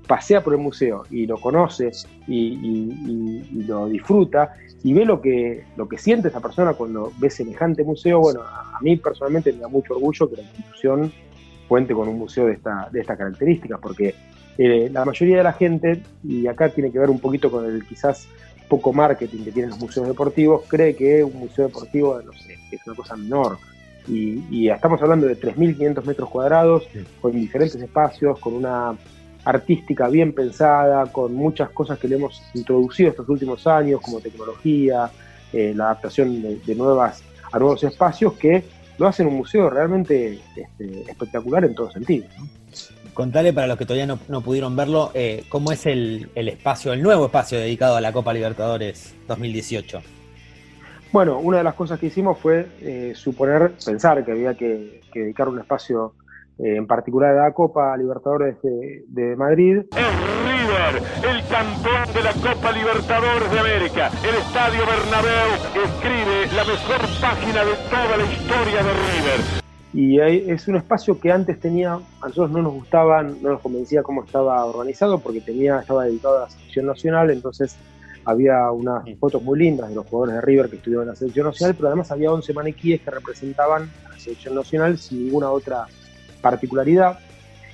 pasea 0.07 0.41
por 0.41 0.53
el 0.53 0.59
museo 0.59 1.03
y 1.09 1.25
lo 1.25 1.37
conoce 1.37 1.91
y, 2.27 3.63
lo 3.67 3.87
disfruta 3.87 4.53
y 4.83 4.93
ve 4.93 5.05
lo 5.05 5.19
que, 5.19 5.63
lo 5.75 5.87
que 5.87 5.97
siente 5.97 6.27
esa 6.27 6.39
persona 6.39 6.73
cuando 6.73 7.11
ve 7.17 7.29
semejante 7.29 7.83
museo, 7.83 8.19
bueno, 8.19 8.41
a, 8.41 8.77
mí 8.81 8.95
personalmente 8.97 9.51
me 9.51 9.59
da 9.59 9.67
mucho 9.67 9.95
orgullo 9.95 10.29
que 10.29 10.37
la 10.37 10.43
institución 10.43 11.11
cuente 11.67 11.93
con 11.93 12.07
un 12.07 12.19
museo 12.19 12.45
de 12.45 12.53
esta, 12.53 12.89
de 12.91 13.01
estas 13.01 13.17
características, 13.17 13.79
porque 13.81 14.13
eh, 14.57 14.89
la 14.91 15.03
mayoría 15.03 15.37
de 15.37 15.43
la 15.43 15.53
gente, 15.53 16.03
y 16.23 16.45
acá 16.45 16.69
tiene 16.69 16.91
que 16.91 16.99
ver 16.99 17.09
un 17.09 17.19
poquito 17.19 17.49
con 17.49 17.65
el 17.65 17.83
quizás 17.85 18.27
poco 18.69 18.93
marketing 18.93 19.43
que 19.43 19.51
tienen 19.51 19.71
los 19.71 19.79
museos 19.79 20.07
deportivos, 20.07 20.63
cree 20.67 20.95
que 20.95 21.23
un 21.23 21.37
museo 21.37 21.65
deportivo, 21.65 22.21
no 22.21 22.33
sé, 22.33 22.55
es 22.71 22.85
una 22.85 22.95
cosa 22.95 23.15
menor. 23.15 23.57
Y, 24.07 24.43
y 24.51 24.69
estamos 24.69 25.01
hablando 25.01 25.27
de 25.27 25.39
3.500 25.39 26.03
metros 26.05 26.29
cuadrados, 26.29 26.87
con 27.21 27.31
diferentes 27.31 27.81
espacios, 27.81 28.39
con 28.39 28.53
una 28.53 28.95
artística 29.45 30.09
bien 30.09 30.33
pensada, 30.33 31.05
con 31.05 31.33
muchas 31.33 31.69
cosas 31.69 31.99
que 31.99 32.07
le 32.07 32.15
hemos 32.15 32.41
introducido 32.53 33.09
estos 33.09 33.29
últimos 33.29 33.65
años, 33.67 34.01
como 34.01 34.19
tecnología, 34.19 35.09
eh, 35.53 35.73
la 35.75 35.85
adaptación 35.85 36.41
de, 36.41 36.75
nuevas 36.75 37.23
a 37.51 37.59
nuevos 37.59 37.83
espacios 37.83 38.33
que 38.33 38.63
lo 38.97 39.07
hacen 39.07 39.27
un 39.27 39.35
museo 39.35 39.69
realmente 39.69 40.39
este, 40.55 41.01
espectacular 41.09 41.63
en 41.63 41.75
todo 41.75 41.91
sentido. 41.91 42.27
Contale 43.13 43.53
para 43.53 43.67
los 43.67 43.77
que 43.77 43.85
todavía 43.85 44.07
no, 44.07 44.41
pudieron 44.41 44.75
verlo, 44.75 45.11
eh, 45.13 45.45
cómo 45.47 45.71
es 45.71 45.85
el, 45.85 46.29
espacio, 46.35 46.91
el 46.91 47.01
nuevo 47.01 47.27
espacio 47.27 47.59
dedicado 47.59 47.95
a 47.95 48.01
la 48.01 48.11
Copa 48.11 48.33
Libertadores 48.33 49.15
2018. 49.27 50.01
Bueno, 51.15 51.39
una 51.39 51.59
de 51.59 51.63
las 51.63 51.75
cosas 51.75 51.97
que 51.97 52.07
hicimos 52.07 52.37
fue 52.37 52.67
eh, 52.81 53.13
suponer, 53.15 53.71
pensar 53.85 54.25
que 54.25 54.33
había 54.33 54.53
que, 54.53 54.99
dedicar 55.13 55.47
un 55.47 55.57
espacio 55.59 56.11
eh, 56.59 56.75
en 56.75 56.85
particular 56.87 57.37
a 57.37 57.43
la 57.45 57.53
Copa 57.53 57.95
Libertadores 57.95 58.57
de, 58.61 59.35
Madrid. 59.37 59.77
Es 59.77 60.11
River, 60.43 61.01
el 61.23 61.47
campeón 61.47 62.13
de 62.13 62.21
la 62.21 62.33
Copa 62.33 62.69
Libertadores 62.73 63.49
de 63.49 63.59
América. 63.61 64.11
El 64.27 64.35
Estadio 64.35 64.81
Bernabéu 64.85 65.85
escribe 65.85 66.47
la 66.53 66.65
mejor 66.65 67.21
página 67.21 67.63
de 67.63 67.75
toda 67.89 68.17
la 68.17 68.23
historia 68.25 68.83
de 68.83 68.91
River. 68.91 69.63
Y 69.93 70.19
es 70.51 70.67
un 70.67 70.75
espacio 70.75 71.17
que 71.17 71.31
antes 71.31 71.57
tenía, 71.61 71.93
a 71.93 72.27
nosotros 72.27 72.51
no 72.51 72.61
nos 72.61 72.73
gustaba, 72.73 73.23
no 73.23 73.51
nos 73.51 73.61
convencía 73.61 74.03
cómo 74.03 74.25
estaba 74.25 74.65
organizado, 74.65 75.19
porque 75.19 75.39
tenía, 75.39 75.79
estaba 75.79 76.03
dedicado 76.03 76.39
a 76.39 76.41
la 76.41 76.49
selección 76.49 76.87
nacional, 76.87 77.29
entonces 77.29 77.77
había 78.25 78.71
unas 78.71 79.03
fotos 79.19 79.41
muy 79.41 79.59
lindas 79.59 79.89
de 79.89 79.95
los 79.95 80.05
jugadores 80.07 80.35
de 80.35 80.41
River 80.41 80.69
que 80.69 80.77
estuvieron 80.77 81.03
en 81.03 81.09
la 81.09 81.15
selección 81.15 81.45
nacional, 81.45 81.75
pero 81.75 81.87
además 81.89 82.11
había 82.11 82.31
11 82.31 82.53
maniquíes 82.53 83.01
que 83.01 83.11
representaban 83.11 83.89
a 84.05 84.09
la 84.09 84.19
selección 84.19 84.55
nacional 84.55 84.97
sin 84.97 85.25
ninguna 85.25 85.51
otra 85.51 85.85
particularidad. 86.41 87.19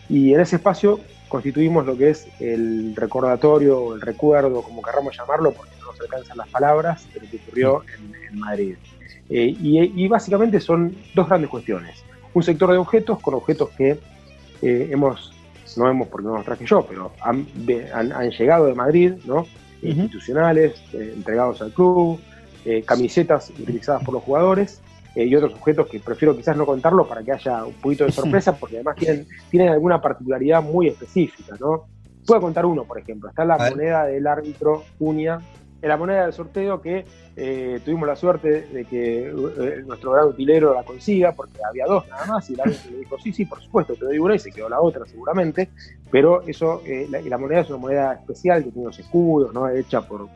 Y 0.09 0.33
en 0.33 0.41
ese 0.41 0.57
espacio 0.57 0.99
constituimos 1.29 1.85
lo 1.85 1.97
que 1.97 2.09
es 2.09 2.27
el 2.41 2.93
recordatorio, 2.95 3.95
el 3.95 4.01
recuerdo, 4.01 4.61
como 4.61 4.81
querramos 4.81 5.15
llamarlo, 5.17 5.53
porque 5.53 5.71
no 5.79 5.87
nos 5.87 6.01
alcanzan 6.01 6.37
las 6.37 6.49
palabras, 6.49 7.07
de 7.13 7.21
lo 7.21 7.29
que 7.29 7.37
ocurrió 7.37 7.83
en, 8.29 8.39
Madrid. 8.39 8.75
Eh, 9.29 9.55
y, 9.57 10.07
básicamente 10.09 10.59
son 10.59 10.95
dos 11.15 11.27
grandes 11.27 11.49
cuestiones. 11.49 12.03
Un 12.33 12.43
sector 12.43 12.71
de 12.71 12.77
objetos, 12.77 13.21
con 13.21 13.33
objetos 13.33 13.69
que 13.69 13.97
eh, 14.61 14.89
hemos, 14.91 15.33
no 15.77 15.89
hemos 15.89 16.09
porque 16.09 16.27
no 16.27 16.35
los 16.35 16.45
traje 16.45 16.65
yo, 16.65 16.85
pero 16.85 17.13
han, 17.21 17.45
han 17.93 18.29
llegado 18.31 18.65
de 18.65 18.73
Madrid, 18.73 19.13
¿no? 19.25 19.45
Institucionales 19.81 20.81
eh, 20.93 21.13
entregados 21.15 21.61
al 21.61 21.71
club, 21.71 22.19
eh, 22.65 22.83
camisetas 22.83 23.49
utilizadas 23.49 24.03
por 24.03 24.13
los 24.13 24.23
jugadores 24.23 24.81
eh, 25.15 25.25
y 25.25 25.35
otros 25.35 25.53
objetos 25.53 25.87
que 25.87 25.99
prefiero 25.99 26.35
quizás 26.35 26.55
no 26.55 26.65
contarlo 26.65 27.07
para 27.07 27.23
que 27.23 27.31
haya 27.31 27.65
un 27.65 27.73
poquito 27.73 28.05
de 28.05 28.11
sorpresa, 28.11 28.55
porque 28.55 28.75
además 28.77 28.95
tienen, 28.95 29.27
tienen 29.49 29.69
alguna 29.69 30.01
particularidad 30.01 30.61
muy 30.61 30.87
específica, 30.87 31.55
¿no? 31.59 31.85
Puedo 32.25 32.41
contar 32.41 32.65
uno, 32.65 32.83
por 32.83 32.99
ejemplo. 32.99 33.29
Está 33.29 33.43
la 33.43 33.57
moneda 33.57 34.05
del 34.05 34.27
árbitro 34.27 34.83
Unia, 34.99 35.41
en 35.81 35.89
la 35.89 35.97
moneda 35.97 36.23
del 36.23 36.33
sorteo 36.33 36.81
que 36.81 37.05
tuvimos 37.83 38.07
la 38.07 38.15
suerte 38.15 38.67
de 38.67 38.85
que 38.85 39.33
nuestro 39.85 40.11
gran 40.11 40.27
utilero 40.27 40.75
la 40.75 40.83
consiga, 40.83 41.31
porque 41.31 41.57
había 41.67 41.85
dos 41.85 42.07
nada 42.07 42.25
más, 42.25 42.49
y 42.49 42.53
el 42.53 42.61
árbitro 42.61 42.91
le 42.91 42.97
dijo, 42.97 43.17
sí, 43.19 43.33
sí, 43.33 43.45
por 43.45 43.61
supuesto, 43.61 43.95
te 43.95 44.05
doy 44.05 44.19
una 44.19 44.35
y 44.35 44.39
se 44.39 44.51
quedó 44.51 44.69
la 44.69 44.79
otra 44.79 45.05
seguramente, 45.05 45.69
pero 46.11 46.43
eso, 46.45 46.81
eh, 46.85 47.07
la, 47.09 47.37
moneda 47.37 47.61
es 47.61 47.69
una 47.69 47.77
moneda 47.77 48.13
especial 48.13 48.63
que 48.63 48.71
tiene 48.71 48.87
unos 48.87 48.99
escudos, 48.99 49.53
¿no? 49.53 49.69
hecha 49.69 50.01
por, 50.01 50.27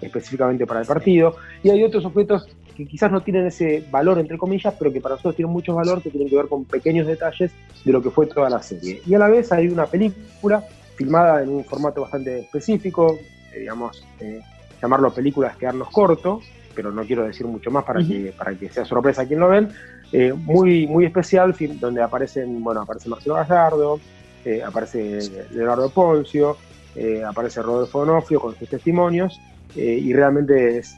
específicamente 0.00 0.66
para 0.66 0.80
el 0.80 0.86
partido. 0.86 1.36
Y 1.62 1.70
hay 1.70 1.82
otros 1.82 2.04
objetos 2.04 2.48
que 2.76 2.86
quizás 2.86 3.10
no 3.10 3.22
tienen 3.22 3.46
ese 3.46 3.84
valor, 3.90 4.18
entre 4.18 4.38
comillas, 4.38 4.74
pero 4.78 4.92
que 4.92 5.00
para 5.00 5.14
nosotros 5.14 5.36
tienen 5.36 5.52
mucho 5.52 5.74
valor, 5.74 6.00
que 6.00 6.10
tienen 6.10 6.28
que 6.28 6.36
ver 6.36 6.46
con 6.46 6.64
pequeños 6.64 7.06
detalles 7.06 7.50
de 7.84 7.92
lo 7.92 8.02
que 8.02 8.10
fue 8.10 8.26
toda 8.26 8.48
la 8.48 8.62
serie. 8.62 9.02
Y 9.04 9.14
a 9.14 9.18
la 9.18 9.28
vez 9.28 9.50
hay 9.50 9.68
una 9.68 9.86
película 9.86 10.64
filmada 10.94 11.42
en 11.42 11.48
un 11.48 11.64
formato 11.64 12.02
bastante 12.02 12.40
específico, 12.40 13.18
eh, 13.52 13.60
digamos, 13.60 14.06
eh, 14.20 14.40
llamarlo 14.80 15.12
películas 15.12 15.56
quedarnos 15.56 15.88
corto, 15.90 16.40
pero 16.74 16.92
no 16.92 17.04
quiero 17.04 17.24
decir 17.24 17.46
mucho 17.46 17.70
más 17.70 17.84
para, 17.84 18.00
que, 18.04 18.34
para 18.36 18.54
que 18.54 18.68
sea 18.68 18.84
sorpresa 18.84 19.22
a 19.22 19.26
quien 19.26 19.40
lo 19.40 19.48
ven, 19.48 19.70
muy, 20.36 20.86
muy 20.86 21.04
especial, 21.04 21.54
donde 21.80 22.02
aparecen, 22.02 22.62
bueno, 22.62 22.82
aparece 22.82 23.08
Marcelo 23.08 23.34
Gallardo, 23.34 24.00
eh, 24.46 24.62
aparece 24.62 25.18
Leonardo 25.50 25.90
Poncio, 25.90 26.56
eh, 26.94 27.24
aparece 27.24 27.60
Rodolfo 27.62 27.98
Onofrio 27.98 28.40
con 28.40 28.54
sus 28.56 28.68
testimonios, 28.68 29.40
eh, 29.74 30.00
y 30.00 30.12
realmente 30.12 30.78
es, 30.78 30.96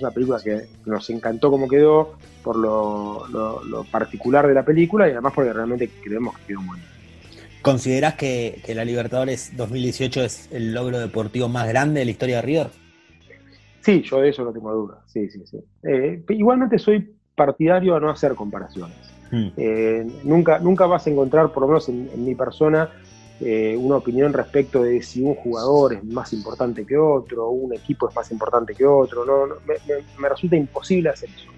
una 0.00 0.10
película 0.10 0.38
que 0.44 0.66
nos 0.84 1.08
encantó 1.08 1.50
como 1.50 1.66
quedó, 1.66 2.16
por 2.44 2.56
lo, 2.56 3.86
particular 3.90 4.46
de 4.46 4.52
la 4.52 4.64
película 4.64 5.08
y 5.08 5.12
además 5.12 5.32
porque 5.34 5.52
realmente 5.52 5.88
creemos 6.02 6.36
que 6.38 6.48
quedó 6.48 6.60
muy 6.60 6.78
bien. 6.78 6.90
¿Considerás 7.62 8.14
que, 8.14 8.62
la 8.68 8.84
Libertadores 8.84 9.56
2018 9.56 10.22
es 10.22 10.48
el 10.52 10.74
logro 10.74 11.00
deportivo 11.00 11.48
más 11.48 11.66
grande 11.68 12.00
de 12.00 12.04
la 12.04 12.10
historia 12.10 12.36
de 12.36 12.42
River? 12.42 12.70
Sí, 13.80 14.02
yo 14.02 14.20
de 14.20 14.28
eso 14.28 14.44
no 14.44 14.52
tengo 14.52 14.72
duda. 14.72 15.02
Sí, 15.06 15.28
sí, 15.30 15.42
sí. 15.46 15.58
igualmente 16.28 16.78
soy 16.78 17.14
partidario 17.34 17.96
a 17.96 18.00
no 18.00 18.10
hacer 18.10 18.34
comparaciones. 18.34 18.96
Hmm. 19.30 19.48
Eh, 19.56 20.06
nunca, 20.24 20.58
nunca 20.58 20.86
vas 20.86 21.06
a 21.06 21.10
encontrar, 21.10 21.52
por 21.52 21.62
lo 21.62 21.68
menos 21.68 21.88
en, 21.88 22.24
mi 22.24 22.34
persona, 22.34 22.90
eh, 23.40 23.76
una 23.78 23.96
opinión 23.96 24.32
respecto 24.32 24.82
de 24.82 25.00
si 25.00 25.22
un 25.22 25.34
jugador 25.34 25.94
es 25.94 26.04
más 26.04 26.32
importante 26.32 26.84
que 26.84 26.96
otro, 26.98 27.48
un 27.48 27.72
equipo 27.72 28.08
es 28.08 28.14
más 28.14 28.30
importante 28.30 28.74
que 28.74 28.84
otro. 28.84 29.24
No, 29.24 29.54
me, 29.66 30.28
resulta 30.28 30.56
imposible 30.56 31.10
hacer 31.10 31.30
eso. 31.30 31.48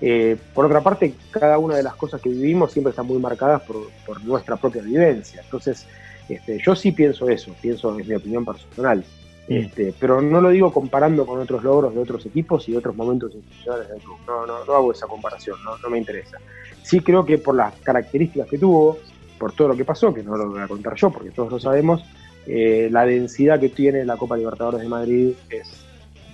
Eh, 0.00 0.36
por 0.54 0.66
otra 0.66 0.80
parte, 0.80 1.14
cada 1.30 1.58
una 1.58 1.76
de 1.76 1.82
las 1.82 1.94
cosas 1.96 2.20
que 2.20 2.28
vivimos 2.28 2.72
siempre 2.72 2.90
están 2.90 3.06
muy 3.06 3.18
marcadas 3.18 3.62
por, 3.62 4.24
nuestra 4.24 4.56
propia 4.56 4.82
vivencia. 4.82 5.42
Entonces, 5.42 5.86
este, 6.28 6.58
yo 6.64 6.74
sí 6.74 6.92
pienso 6.92 7.28
eso, 7.28 7.54
pienso, 7.60 7.98
es 7.98 8.06
mi 8.06 8.14
opinión 8.14 8.44
personal. 8.44 9.04
Este, 9.48 9.94
pero 9.98 10.20
no 10.20 10.40
lo 10.40 10.50
digo 10.50 10.72
comparando 10.72 11.24
con 11.24 11.40
otros 11.40 11.62
logros 11.62 11.94
de 11.94 12.00
otros 12.00 12.26
equipos 12.26 12.68
y 12.68 12.74
otros 12.74 12.96
momentos 12.96 13.32
institucionales 13.32 13.88
del 13.88 14.00
club. 14.00 14.16
No, 14.26 14.46
no, 14.46 14.64
no 14.64 14.72
hago 14.74 14.92
esa 14.92 15.06
comparación, 15.06 15.62
no, 15.64 15.78
no 15.78 15.88
me 15.88 15.98
interesa. 15.98 16.38
Sí 16.82 17.00
creo 17.00 17.24
que 17.24 17.38
por 17.38 17.54
las 17.54 17.74
características 17.76 18.48
que 18.48 18.58
tuvo, 18.58 18.98
por 19.38 19.52
todo 19.52 19.68
lo 19.68 19.76
que 19.76 19.84
pasó, 19.84 20.12
que 20.12 20.22
no 20.22 20.36
lo 20.36 20.50
voy 20.50 20.60
a 20.60 20.68
contar 20.68 20.94
yo 20.96 21.10
porque 21.10 21.30
todos 21.30 21.52
lo 21.52 21.60
sabemos, 21.60 22.04
eh, 22.46 22.88
la 22.90 23.04
densidad 23.04 23.60
que 23.60 23.68
tiene 23.68 24.04
la 24.04 24.16
Copa 24.16 24.36
Libertadores 24.36 24.80
de 24.80 24.88
Madrid 24.88 25.32
es 25.50 25.68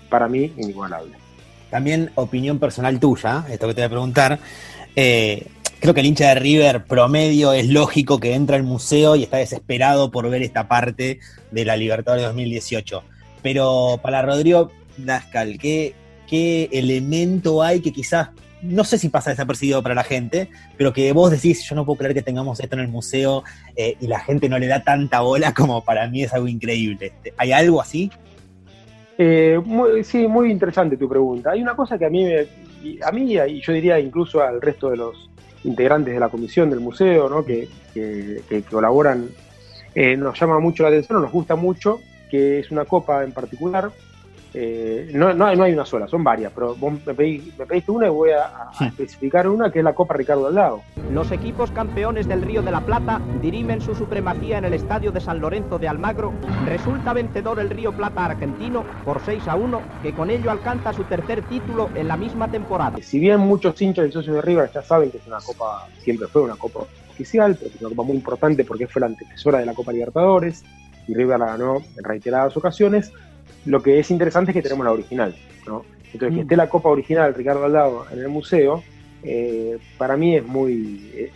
para 0.08 0.28
mí 0.28 0.52
inigualable. 0.56 1.16
También 1.70 2.10
opinión 2.16 2.58
personal 2.58 2.98
tuya, 3.00 3.46
esto 3.50 3.66
que 3.66 3.74
te 3.74 3.80
voy 3.80 3.86
a 3.86 3.90
preguntar. 3.90 4.38
Eh, 4.94 5.46
creo 5.82 5.94
que 5.94 6.00
el 6.00 6.06
hincha 6.06 6.28
de 6.28 6.36
River 6.36 6.84
promedio 6.84 7.52
es 7.52 7.68
lógico 7.68 8.20
que 8.20 8.34
entra 8.34 8.54
al 8.54 8.62
museo 8.62 9.16
y 9.16 9.24
está 9.24 9.38
desesperado 9.38 10.12
por 10.12 10.30
ver 10.30 10.40
esta 10.40 10.68
parte 10.68 11.18
de 11.50 11.64
la 11.64 11.76
Libertadores 11.76 12.24
2018. 12.24 13.02
Pero 13.42 13.98
para 14.00 14.22
Rodrigo 14.22 14.70
Nascal, 14.96 15.58
¿qué, 15.58 15.92
¿qué 16.28 16.68
elemento 16.70 17.64
hay 17.64 17.80
que 17.80 17.92
quizás 17.92 18.28
no 18.62 18.84
sé 18.84 18.96
si 18.96 19.08
pasa 19.08 19.30
desapercibido 19.30 19.82
para 19.82 19.96
la 19.96 20.04
gente, 20.04 20.48
pero 20.78 20.92
que 20.92 21.12
vos 21.12 21.32
decís, 21.32 21.68
yo 21.68 21.74
no 21.74 21.84
puedo 21.84 21.98
creer 21.98 22.14
que 22.14 22.22
tengamos 22.22 22.60
esto 22.60 22.76
en 22.76 22.82
el 22.82 22.88
museo 22.88 23.42
eh, 23.74 23.96
y 24.00 24.06
la 24.06 24.20
gente 24.20 24.48
no 24.48 24.60
le 24.60 24.68
da 24.68 24.84
tanta 24.84 25.20
bola 25.20 25.52
como 25.52 25.84
para 25.84 26.06
mí 26.06 26.22
es 26.22 26.32
algo 26.32 26.46
increíble. 26.46 27.12
¿Hay 27.36 27.50
algo 27.50 27.80
así? 27.80 28.08
Eh, 29.18 29.60
sí, 30.04 30.28
muy 30.28 30.52
interesante 30.52 30.96
tu 30.96 31.08
pregunta. 31.08 31.50
Hay 31.50 31.60
una 31.60 31.74
cosa 31.74 31.98
que 31.98 32.06
a 32.06 32.08
mí, 32.08 32.24
a 33.02 33.10
mí 33.10 33.34
y 33.34 33.60
yo 33.60 33.72
diría 33.72 33.98
incluso 33.98 34.40
al 34.40 34.62
resto 34.62 34.88
de 34.88 34.98
los 34.98 35.31
integrantes 35.64 36.14
de 36.14 36.20
la 36.20 36.28
comisión 36.28 36.70
del 36.70 36.80
museo, 36.80 37.28
¿no? 37.28 37.44
que, 37.44 37.68
colaboran, 38.70 39.28
eh, 39.94 40.16
nos 40.16 40.38
llama 40.38 40.58
mucho 40.58 40.82
la 40.82 40.88
atención, 40.88 41.22
nos 41.22 41.32
gusta 41.32 41.56
mucho, 41.56 42.00
que 42.30 42.60
es 42.60 42.70
una 42.70 42.84
copa 42.84 43.24
en 43.24 43.32
particular 43.32 43.90
eh, 44.54 45.10
no, 45.14 45.32
no, 45.32 45.46
hay 45.46 45.72
una 45.72 45.86
sola, 45.86 46.06
son 46.06 46.22
varias, 46.22 46.52
pero 46.52 46.74
vos 46.74 46.92
me, 47.06 47.14
pediste 47.14 47.90
una 47.90 48.06
y 48.06 48.10
voy 48.10 48.30
a, 48.30 48.70
especificar 48.86 49.48
una 49.48 49.70
que 49.70 49.78
es 49.78 49.84
la 49.84 49.94
Copa 49.94 50.14
Ricardo 50.14 50.46
Aldao. 50.46 50.82
Los 51.10 51.32
equipos 51.32 51.70
campeones 51.70 52.28
del 52.28 52.42
Río 52.42 52.60
de 52.62 52.70
la 52.70 52.80
Plata 52.80 53.20
dirimen 53.40 53.80
su 53.80 53.94
supremacía 53.94 54.58
en 54.58 54.66
el 54.66 54.74
estadio 54.74 55.10
de 55.10 55.20
San 55.20 55.40
Lorenzo 55.40 55.78
de 55.78 55.88
Almagro. 55.88 56.32
Resulta 56.66 57.14
vencedor 57.14 57.60
el 57.60 57.70
Río 57.70 57.92
Plata 57.92 58.26
argentino 58.26 58.84
por 59.04 59.20
6 59.24 59.48
a 59.48 59.56
1, 59.56 59.80
que 60.02 60.12
con 60.12 60.28
ello 60.28 60.50
alcanza 60.50 60.92
su 60.92 61.04
tercer 61.04 61.42
título 61.42 61.88
en 61.94 62.08
la 62.08 62.16
misma 62.16 62.50
temporada. 62.50 62.98
Si 63.00 63.18
bien 63.18 63.40
muchos 63.40 63.80
hinchas 63.80 64.08
y 64.08 64.12
socios 64.12 64.36
de 64.36 64.42
River 64.42 64.70
ya 64.72 64.82
saben 64.82 65.10
que 65.10 65.16
es 65.16 65.26
una 65.26 65.38
copa, 65.40 65.88
siempre 65.98 66.26
fue 66.28 66.42
una 66.42 66.56
copa 66.56 66.80
oficial, 67.10 67.56
pero 67.58 67.70
es 67.74 67.80
una 67.80 67.90
copa 67.90 68.02
muy 68.02 68.16
importante 68.16 68.64
porque 68.64 68.86
fue 68.86 69.00
la 69.00 69.06
antecesora 69.06 69.58
de 69.58 69.66
la 69.66 69.74
Copa 69.74 69.92
Libertadores 69.92 70.64
y 71.08 71.14
River 71.14 71.38
la 71.38 71.46
ganó 71.46 71.78
en 71.96 72.04
reiteradas 72.04 72.56
ocasiones 72.56 73.12
lo 73.64 73.82
que 73.82 73.98
es 73.98 74.10
interesante 74.10 74.50
es 74.50 74.56
que 74.56 74.62
tenemos 74.62 74.84
la 74.84 74.92
original, 74.92 75.34
¿no? 75.66 75.84
Entonces, 76.12 76.28
que 76.28 76.30
mm. 76.30 76.40
esté 76.40 76.56
la 76.56 76.68
copa 76.68 76.88
original 76.90 77.34
Ricardo 77.34 77.64
Aldado 77.64 78.04
en 78.10 78.18
el 78.18 78.28
museo, 78.28 78.82
eh, 79.22 79.78
para 79.96 80.16
mí 80.16 80.36
es 80.36 80.46
muy, 80.46 81.30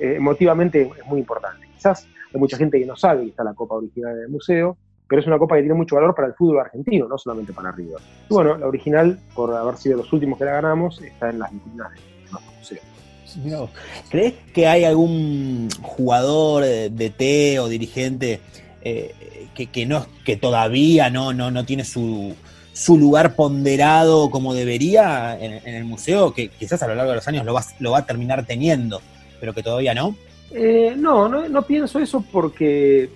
emotivamente 0.00 0.90
es 0.98 1.06
muy 1.06 1.20
importante. 1.20 1.66
Quizás 1.74 2.06
hay 2.32 2.40
mucha 2.40 2.56
gente 2.56 2.78
que 2.78 2.86
no 2.86 2.96
sabe 2.96 3.24
que 3.24 3.30
está 3.30 3.44
la 3.44 3.54
copa 3.54 3.74
original 3.74 4.16
en 4.16 4.22
el 4.22 4.28
museo, 4.28 4.76
pero 5.08 5.20
es 5.20 5.26
una 5.26 5.38
copa 5.38 5.56
que 5.56 5.62
tiene 5.62 5.74
mucho 5.74 5.96
valor 5.96 6.14
para 6.14 6.28
el 6.28 6.34
fútbol 6.34 6.60
argentino, 6.60 7.08
no 7.08 7.16
solamente 7.16 7.52
para 7.52 7.72
River. 7.72 7.98
Y 8.28 8.34
bueno, 8.34 8.56
la 8.56 8.66
original, 8.66 9.18
por 9.34 9.54
haber 9.54 9.76
sido 9.76 9.96
los 9.96 10.12
últimos 10.12 10.38
que 10.38 10.44
la 10.44 10.52
ganamos, 10.52 11.00
está 11.00 11.30
en 11.30 11.38
las 11.38 11.50
vitrinas 11.50 11.90
de 11.92 12.30
nuestro 12.30 12.52
museo. 12.52 13.68
¿Crees 14.10 14.34
que 14.52 14.66
hay 14.66 14.84
algún 14.84 15.68
jugador 15.82 16.64
de 16.64 17.10
T 17.10 17.58
o 17.58 17.68
dirigente 17.68 18.40
eh, 18.90 19.68
que, 19.72 19.86
no, 19.86 20.06
que 20.24 20.36
todavía 20.36 21.10
no, 21.10 21.32
no, 21.32 21.50
no 21.50 21.64
tiene 21.64 21.84
su, 21.84 22.34
su 22.72 22.96
lugar 22.96 23.34
ponderado 23.34 24.30
como 24.30 24.54
debería 24.54 25.36
en, 25.40 25.74
el 25.74 25.84
museo, 25.84 26.32
que 26.32 26.48
quizás 26.48 26.82
a 26.82 26.88
lo 26.88 26.94
largo 26.94 27.10
de 27.10 27.16
los 27.16 27.28
años 27.28 27.44
lo 27.44 27.54
va, 27.54 27.64
lo 27.80 27.90
va 27.90 27.98
a 27.98 28.06
terminar 28.06 28.46
teniendo, 28.46 29.02
pero 29.40 29.52
que 29.52 29.62
todavía 29.62 29.94
no? 29.94 30.14
Eh, 30.52 30.94
no, 30.96 31.28
no, 31.28 31.62
pienso 31.62 31.98
eso 31.98 32.24
porque, 32.32 33.10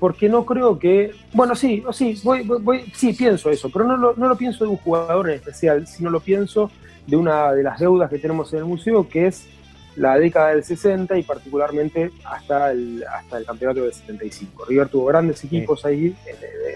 porque 0.00 0.28
no 0.28 0.44
creo 0.44 0.78
que. 0.78 1.12
Bueno, 1.32 1.54
sí, 1.54 1.84
sí, 1.92 3.12
pienso 3.12 3.50
eso, 3.50 3.70
pero 3.70 3.84
no 3.84 3.96
no 3.96 4.28
lo 4.28 4.36
pienso 4.36 4.64
de 4.64 4.70
un 4.70 4.78
jugador 4.78 5.28
en 5.28 5.36
especial, 5.36 5.86
sino 5.86 6.10
lo 6.10 6.20
pienso 6.20 6.70
de 7.06 7.16
una 7.16 7.52
de 7.52 7.62
las 7.62 7.78
deudas 7.78 8.10
que 8.10 8.18
tenemos 8.18 8.52
en 8.52 8.60
el 8.60 8.64
museo, 8.64 9.08
que 9.08 9.26
es 9.26 9.46
la 9.96 10.18
década 10.18 10.48
del 10.50 10.64
60 10.64 11.18
y 11.18 11.22
particularmente 11.22 12.10
hasta 12.24 12.72
el, 12.72 13.04
hasta 13.04 13.38
el 13.38 13.44
campeonato 13.44 13.82
del 13.82 13.92
75. 13.92 14.64
River 14.66 14.88
tuvo 14.88 15.06
grandes 15.06 15.44
equipos 15.44 15.84
ahí 15.84 16.14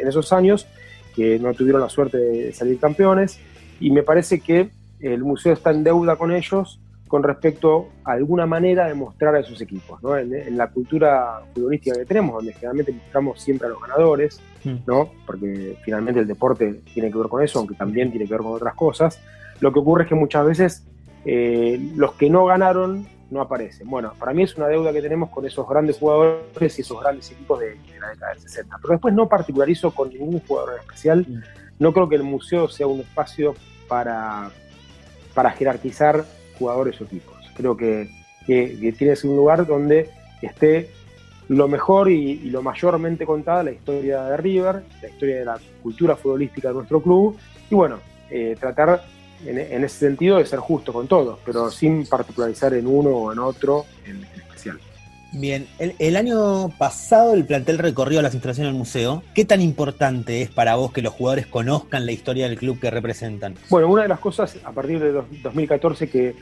en, 0.00 0.08
esos 0.08 0.32
años 0.32 0.66
que 1.14 1.38
no 1.38 1.54
tuvieron 1.54 1.80
la 1.80 1.88
suerte 1.88 2.18
de 2.18 2.52
salir 2.52 2.78
campeones 2.78 3.40
y 3.80 3.90
me 3.90 4.02
parece 4.02 4.40
que 4.40 4.70
el 5.00 5.24
museo 5.24 5.52
está 5.52 5.70
en 5.70 5.82
deuda 5.82 6.16
con 6.16 6.32
ellos 6.32 6.78
con 7.08 7.22
respecto 7.22 7.88
a 8.04 8.12
alguna 8.12 8.46
manera 8.46 8.88
de 8.88 8.94
mostrar 8.94 9.34
a 9.36 9.40
esos 9.40 9.60
equipos, 9.60 10.02
¿no? 10.02 10.16
en, 10.16 10.56
la 10.56 10.68
cultura 10.68 11.40
futbolística 11.54 11.96
que 11.96 12.04
tenemos, 12.04 12.34
donde 12.34 12.52
generalmente 12.52 12.92
mostramos 12.92 13.40
siempre 13.40 13.68
a 13.68 13.70
los 13.70 13.80
ganadores, 13.80 14.40
mm. 14.64 14.74
¿no? 14.86 15.10
porque 15.24 15.76
finalmente 15.84 16.20
el 16.20 16.26
deporte 16.26 16.80
tiene 16.92 17.10
que 17.10 17.18
ver 17.18 17.28
con 17.28 17.42
eso, 17.42 17.60
aunque 17.60 17.76
también 17.76 18.10
tiene 18.10 18.26
que 18.26 18.32
ver 18.32 18.40
con 18.40 18.54
otras 18.54 18.74
cosas, 18.74 19.20
lo 19.60 19.72
que 19.72 19.78
ocurre 19.78 20.02
es 20.02 20.08
que 20.08 20.14
muchas 20.16 20.44
veces 20.44 20.84
eh, 21.24 21.78
los 21.96 22.12
que 22.14 22.30
no 22.30 22.44
ganaron 22.44 23.06
no 23.30 23.40
aparecen. 23.40 23.88
Bueno, 23.88 24.12
para 24.18 24.32
mí 24.32 24.44
es 24.44 24.56
una 24.56 24.68
deuda 24.68 24.92
que 24.92 25.02
tenemos 25.02 25.30
con 25.30 25.44
esos 25.46 25.68
grandes 25.68 25.98
jugadores 25.98 26.78
y 26.78 26.82
esos 26.82 27.00
grandes 27.00 27.30
equipos 27.30 27.58
de, 27.58 27.76
la 28.00 28.10
década 28.10 28.32
del 28.32 28.40
60. 28.40 28.78
Pero 28.80 28.92
después 28.92 29.14
no 29.14 29.28
particularizo 29.28 29.90
con 29.92 30.10
ningún 30.10 30.40
jugador 30.40 30.74
en 30.74 30.80
especial. 30.80 31.26
Mm. 31.28 31.42
No 31.78 31.92
creo 31.92 32.08
que 32.08 32.16
el 32.16 32.22
museo 32.22 32.68
sea 32.68 32.86
un 32.86 33.00
espacio 33.00 33.54
para, 33.88 34.50
para 35.34 35.50
jerarquizar 35.50 36.24
jugadores 36.58 37.00
o 37.00 37.04
equipos. 37.04 37.36
Creo 37.56 37.76
que, 37.76 38.08
que, 38.46 38.78
que 38.80 38.92
tiene 38.92 39.12
que 39.12 39.16
ser 39.16 39.30
un 39.30 39.36
lugar 39.36 39.66
donde 39.66 40.10
esté 40.42 40.90
lo 41.48 41.68
mejor 41.68 42.10
y, 42.10 42.50
lo 42.50 42.62
mayormente 42.62 43.24
contada 43.24 43.62
la 43.62 43.72
historia 43.72 44.24
de 44.24 44.36
River, 44.36 44.82
la 45.00 45.08
historia 45.08 45.38
de 45.38 45.44
la 45.44 45.58
cultura 45.82 46.16
futbolística 46.16 46.68
de 46.68 46.74
nuestro 46.74 47.00
club. 47.00 47.36
Y 47.70 47.74
bueno, 47.74 47.98
eh, 48.30 48.56
tratar 48.58 49.04
en, 49.44 49.84
ese 49.84 49.98
sentido 49.98 50.38
de 50.38 50.46
ser 50.46 50.58
justo 50.58 50.92
con 50.92 51.06
todos, 51.06 51.38
pero 51.44 51.70
sin 51.70 52.06
particularizar 52.06 52.74
en 52.74 52.86
uno 52.86 53.10
o 53.10 53.32
en 53.32 53.38
otro 53.38 53.84
en, 54.04 54.24
especial. 54.24 54.78
Bien, 55.32 55.66
el, 55.78 56.16
año 56.16 56.70
pasado 56.78 57.34
el 57.34 57.44
plantel 57.44 57.78
recorrió 57.78 58.22
las 58.22 58.34
instalaciones 58.34 58.72
del 58.72 58.78
museo. 58.78 59.22
¿Qué 59.34 59.44
tan 59.44 59.60
importante 59.60 60.40
es 60.42 60.50
para 60.50 60.76
vos 60.76 60.92
que 60.92 61.02
los 61.02 61.12
jugadores 61.12 61.46
conozcan 61.46 62.06
la 62.06 62.12
historia 62.12 62.48
del 62.48 62.58
club 62.58 62.80
que 62.80 62.90
representan? 62.90 63.54
Bueno, 63.68 63.88
una 63.88 64.02
de 64.02 64.08
las 64.08 64.20
cosas 64.20 64.56
a 64.64 64.72
partir 64.72 64.98
de 64.98 65.12
2014 65.12 66.08
que, 66.08 66.34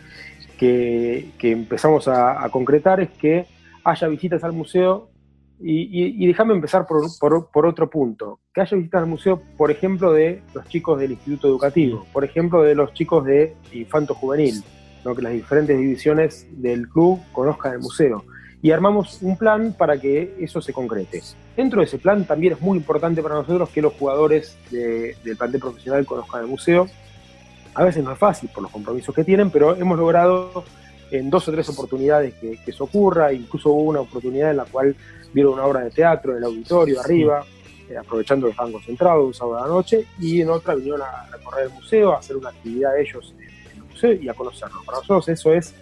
que, 0.59 1.33
empezamos 1.43 2.07
a 2.09 2.49
concretar 2.51 3.01
es 3.01 3.11
que 3.11 3.47
haya 3.85 4.09
visitas 4.09 4.45
al 4.45 4.53
museo 4.53 5.09
y, 5.61 6.27
déjame 6.27 6.55
empezar 6.55 6.87
por, 6.87 7.67
otro 7.67 7.91
punto. 7.91 8.41
Que 8.53 8.61
haya 8.61 8.77
visitas 8.77 9.03
al 9.03 9.09
museo, 9.09 9.43
por 9.57 9.71
ejemplo, 9.71 10.13
de 10.13 10.43
los 10.53 10.67
chicos 10.69 10.99
del 10.99 11.13
Instituto 11.13 11.49
Educativo, 11.49 12.07
por 12.13 12.25
ejemplo, 12.25 12.63
de 12.63 12.75
los 12.75 12.93
chicos 12.93 13.25
de 13.25 13.55
Infanto 13.73 14.15
Juvenil, 14.15 14.63
que 15.15 15.23
las 15.23 15.33
diferentes 15.33 15.77
divisiones 15.77 16.47
del 16.51 16.89
club 16.89 17.21
conozcan 17.33 17.75
el 17.75 17.79
museo. 17.81 18.25
Y 18.63 18.71
armamos 18.71 19.19
un 19.21 19.37
plan 19.37 19.75
para 19.77 20.01
que 20.01 20.37
eso 20.41 20.63
se 20.63 20.73
concrete. 20.73 21.23
Dentro 21.55 21.81
de 21.81 21.87
ese 21.87 21.99
plan 21.99 22.25
también 22.25 22.55
es 22.55 22.61
muy 22.63 22.79
importante 22.79 23.23
para 23.23 23.35
nosotros 23.35 23.69
que 23.69 23.83
los 23.83 23.93
jugadores 23.93 24.57
del 24.71 25.37
plantel 25.37 25.61
profesional 25.61 26.07
conozcan 26.07 26.43
el 26.43 26.47
museo. 26.47 26.87
A 27.75 27.85
veces 27.85 28.03
no 28.03 28.13
es 28.13 28.19
fácil 28.19 28.49
por 28.55 28.63
los 28.63 28.73
compromisos 28.73 29.15
que 29.15 29.25
tienen, 29.25 29.51
pero 29.51 29.77
hemos 29.77 29.99
logrado 29.99 30.65
en 31.11 31.31
dos 31.31 31.49
o 31.49 31.53
tres 31.53 31.69
oportunidades 31.69 32.35
que, 32.35 32.59
eso 32.67 32.85
ocurra. 32.85 33.33
Incluso 33.33 33.71
hubo 33.71 33.91
una 33.91 34.01
oportunidad 34.01 34.51
en 34.51 34.59
la 34.59 34.65
cual 34.65 34.95
vieron 35.33 35.55
una 35.55 35.65
obra 35.65 35.81
de 35.81 35.91
teatro 35.91 36.33
en 36.33 36.39
el 36.39 36.45
auditorio 36.45 37.01
arriba, 37.01 37.45
eh, 37.89 37.97
aprovechando 37.97 38.47
que 38.47 38.53
estaban 38.53 38.73
concentrados 38.73 39.27
un 39.27 39.35
sábado 39.35 39.59
a 39.59 39.63
la 39.63 39.69
noche, 39.69 40.07
y 40.19 40.41
en 40.41 40.51
otra 40.51 40.75
vinieron 40.75 41.03
a 41.03 41.27
recorrer 41.31 41.67
el 41.67 41.73
museo, 41.73 42.13
a 42.13 42.19
hacer 42.19 42.37
una 42.37 42.51
actividad 42.51 42.99
ellos 42.99 43.35
en 43.73 43.79
el 43.79 43.85
museo 43.85 44.13
y 44.13 44.29
a 44.29 44.35
conocerlo. 44.35 44.83
Para 44.85 44.99
nosotros 44.99 45.29
eso 45.29 45.53
es 45.53 45.75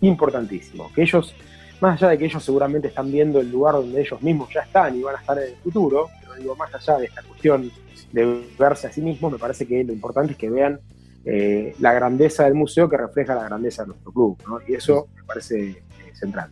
importantísimo, 0.00 0.90
que 0.94 1.02
ellos, 1.02 1.34
más 1.80 2.00
allá 2.00 2.10
de 2.10 2.18
que 2.18 2.26
ellos 2.26 2.44
seguramente 2.44 2.88
están 2.88 3.10
viendo 3.10 3.40
el 3.40 3.50
lugar 3.50 3.74
donde 3.74 4.00
ellos 4.00 4.20
mismos 4.22 4.48
ya 4.52 4.60
están 4.60 4.96
y 4.96 5.02
van 5.02 5.16
a 5.16 5.18
estar 5.18 5.38
en 5.38 5.48
el 5.48 5.56
futuro, 5.56 6.08
pero 6.20 6.34
digo, 6.34 6.54
más 6.54 6.72
allá 6.74 6.98
de 6.98 7.06
esta 7.06 7.22
cuestión 7.22 7.70
de 8.12 8.44
verse 8.58 8.86
a 8.86 8.92
sí 8.92 9.00
mismos, 9.00 9.32
me 9.32 9.38
parece 9.38 9.66
que 9.66 9.82
lo 9.84 9.92
importante 9.92 10.32
es 10.32 10.38
que 10.38 10.48
vean 10.48 10.80
eh, 11.24 11.74
la 11.80 11.92
grandeza 11.92 12.44
del 12.44 12.54
museo 12.54 12.88
que 12.88 12.96
refleja 12.96 13.34
la 13.34 13.44
grandeza 13.44 13.82
de 13.82 13.88
nuestro 13.88 14.12
club, 14.12 14.38
¿no? 14.46 14.58
y 14.66 14.74
eso 14.74 15.08
me 15.16 15.22
parece 15.24 15.70
eh, 15.70 15.82
central. 16.14 16.50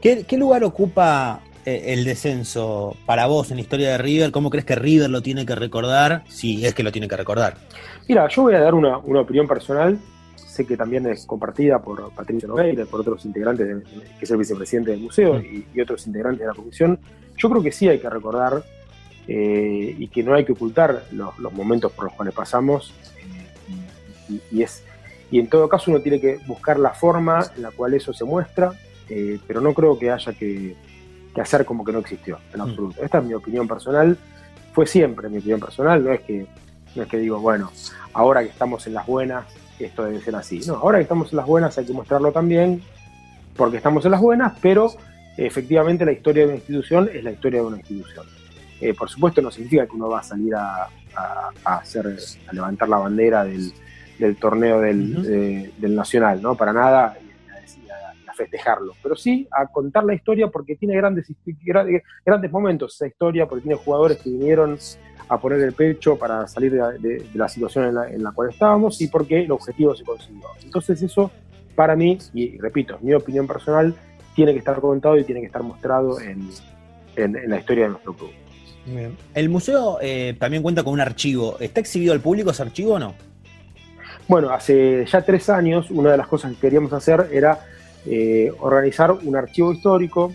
¿Qué, 0.00 0.36
lugar 0.36 0.64
ocupa 0.64 1.40
eh, 1.64 1.94
el 1.94 2.04
descenso 2.04 2.94
para 3.06 3.26
vos 3.26 3.50
en 3.50 3.56
la 3.56 3.62
historia 3.62 3.90
de 3.90 3.98
River? 3.98 4.32
¿Cómo 4.32 4.50
crees 4.50 4.64
que 4.64 4.74
River 4.74 5.08
lo 5.08 5.22
tiene 5.22 5.46
que 5.46 5.54
recordar? 5.54 6.22
Si 6.28 6.64
es 6.66 6.74
que 6.74 6.82
lo 6.82 6.92
tiene 6.92 7.08
que 7.08 7.16
recordar. 7.16 7.56
Mira, 8.06 8.28
yo 8.28 8.42
voy 8.42 8.54
a 8.54 8.60
dar 8.60 8.74
una, 8.74 8.98
opinión 8.98 9.48
personal. 9.48 9.98
Sé 10.36 10.66
que 10.66 10.76
también 10.76 11.06
es 11.06 11.26
compartida 11.26 11.80
por 11.80 12.12
Patricio 12.12 12.48
Nogueira, 12.48 12.84
por 12.84 13.00
otros 13.00 13.24
integrantes, 13.24 13.82
que 14.18 14.24
es 14.24 14.30
el 14.30 14.36
vicepresidente 14.36 14.90
del 14.90 15.00
museo, 15.00 15.40
y, 15.40 15.80
otros 15.80 16.06
integrantes 16.06 16.40
de 16.40 16.46
la 16.46 16.54
comisión. 16.54 16.98
Yo 17.36 17.48
creo 17.50 17.62
que 17.62 17.72
sí 17.72 17.88
hay 17.88 17.98
que 17.98 18.10
recordar 18.10 18.62
eh, 19.26 19.96
y 19.98 20.08
que 20.08 20.22
no 20.22 20.34
hay 20.34 20.44
que 20.44 20.52
ocultar 20.52 21.04
los, 21.12 21.52
momentos 21.52 21.92
por 21.92 22.04
los 22.04 22.12
cuales 22.12 22.34
pasamos. 22.34 22.92
Eh, 24.30 24.40
y, 24.50 24.62
es, 24.62 24.82
y 25.30 25.38
en 25.38 25.48
todo 25.48 25.68
caso 25.68 25.90
uno 25.90 26.00
tiene 26.00 26.20
que 26.20 26.38
buscar 26.46 26.78
la 26.78 26.90
forma 26.90 27.44
en 27.56 27.62
la 27.62 27.70
cual 27.70 27.94
eso 27.94 28.12
se 28.12 28.24
muestra 28.24 28.72
eh, 29.08 29.38
pero 29.46 29.60
no 29.60 29.74
creo 29.74 29.98
que 29.98 30.10
haya 30.10 30.32
que, 30.32 30.74
hacer 31.36 31.64
como 31.64 31.84
que 31.84 31.92
no 31.92 31.98
existió, 31.98 32.38
en 32.52 32.60
mm. 32.60 32.62
absoluto. 32.62 33.02
Esta 33.02 33.18
es 33.18 33.24
mi 33.24 33.34
opinión 33.34 33.68
personal, 33.68 34.16
fue 34.72 34.86
siempre 34.86 35.28
mi 35.28 35.38
opinión 35.38 35.60
personal, 35.60 36.02
no 36.02 36.12
es 36.12 36.20
que, 36.20 36.46
no 36.94 37.02
es 37.02 37.08
que 37.08 37.18
digo, 37.18 37.38
bueno, 37.40 37.70
ahora 38.12 38.42
que 38.42 38.50
estamos 38.50 38.86
en 38.86 38.94
las 38.94 39.06
buenas, 39.06 39.44
esto 39.78 40.04
debe 40.04 40.20
ser 40.20 40.36
así. 40.36 40.60
No, 40.66 40.74
ahora 40.74 40.98
que 40.98 41.02
estamos 41.02 41.32
en 41.32 41.36
las 41.36 41.46
buenas 41.46 41.76
hay 41.76 41.84
que 41.84 41.92
mostrarlo 41.92 42.32
también, 42.32 42.82
porque 43.56 43.76
estamos 43.76 44.04
en 44.04 44.12
las 44.12 44.20
buenas, 44.20 44.54
pero 44.60 44.90
efectivamente 45.36 46.04
la 46.04 46.12
historia 46.12 46.42
de 46.42 46.48
una 46.50 46.56
institución 46.56 47.10
es 47.12 47.24
la 47.24 47.32
historia 47.32 47.60
de 47.60 47.66
una 47.66 47.76
institución. 47.76 48.26
Eh, 48.80 48.94
por 48.94 49.08
supuesto 49.08 49.40
no 49.40 49.50
significa 49.50 49.86
que 49.86 49.96
uno 49.96 50.08
va 50.08 50.20
a 50.20 50.22
salir 50.22 50.54
a, 50.54 50.88
hacer, 51.64 52.16
a 52.46 52.52
levantar 52.52 52.88
la 52.88 52.98
bandera 52.98 53.44
del, 53.44 53.72
torneo 54.38 54.80
del, 54.80 55.72
del, 55.78 55.94
Nacional, 55.94 56.40
¿no? 56.40 56.54
Para 56.54 56.72
nada, 56.72 57.16
festejarlo, 58.34 58.94
pero 59.02 59.16
sí 59.16 59.46
a 59.50 59.66
contar 59.66 60.04
la 60.04 60.14
historia 60.14 60.48
porque 60.48 60.76
tiene 60.76 60.96
grandes, 60.96 61.32
grandes 62.24 62.50
momentos 62.50 62.94
esa 62.94 63.06
historia, 63.06 63.46
porque 63.46 63.62
tiene 63.62 63.76
jugadores 63.76 64.18
que 64.18 64.30
vinieron 64.30 64.78
a 65.28 65.38
poner 65.38 65.60
el 65.60 65.72
pecho 65.72 66.16
para 66.16 66.46
salir 66.46 66.72
de, 66.72 67.24
la 67.34 67.48
situación 67.48 67.96
en 68.10 68.22
la, 68.22 68.32
cual 68.32 68.50
estábamos 68.50 69.00
y 69.00 69.08
porque 69.08 69.42
el 69.44 69.52
objetivo 69.52 69.94
se 69.94 70.04
consiguió. 70.04 70.48
Entonces 70.62 71.00
eso, 71.02 71.30
para 71.74 71.96
mí, 71.96 72.18
y 72.34 72.58
repito, 72.58 72.98
mi 73.00 73.14
opinión 73.14 73.46
personal, 73.46 73.94
tiene 74.34 74.52
que 74.52 74.58
estar 74.58 74.80
contado 74.80 75.16
y 75.16 75.24
tiene 75.24 75.40
que 75.40 75.46
estar 75.46 75.62
mostrado 75.62 76.20
en, 76.20 76.48
la 77.16 77.58
historia 77.58 77.84
de 77.84 77.90
nuestro 77.90 78.14
club. 78.14 78.30
El 79.34 79.48
museo 79.48 79.98
eh, 80.02 80.34
también 80.38 80.62
cuenta 80.62 80.82
con 80.82 80.92
un 80.92 81.00
archivo. 81.00 81.56
¿Está 81.58 81.80
exhibido 81.80 82.12
al 82.12 82.20
público 82.20 82.50
ese 82.50 82.62
archivo 82.62 82.94
o 82.94 82.98
no? 82.98 83.14
Bueno, 84.26 84.50
hace 84.50 85.04
ya 85.06 85.22
tres 85.22 85.50
años 85.50 85.90
una 85.90 86.12
de 86.12 86.16
las 86.16 86.26
cosas 86.26 86.52
que 86.52 86.60
queríamos 86.60 86.92
hacer 86.92 87.28
era 87.32 87.58
eh, 88.06 88.50
organizar 88.60 89.12
un 89.12 89.36
archivo 89.36 89.72
histórico 89.72 90.32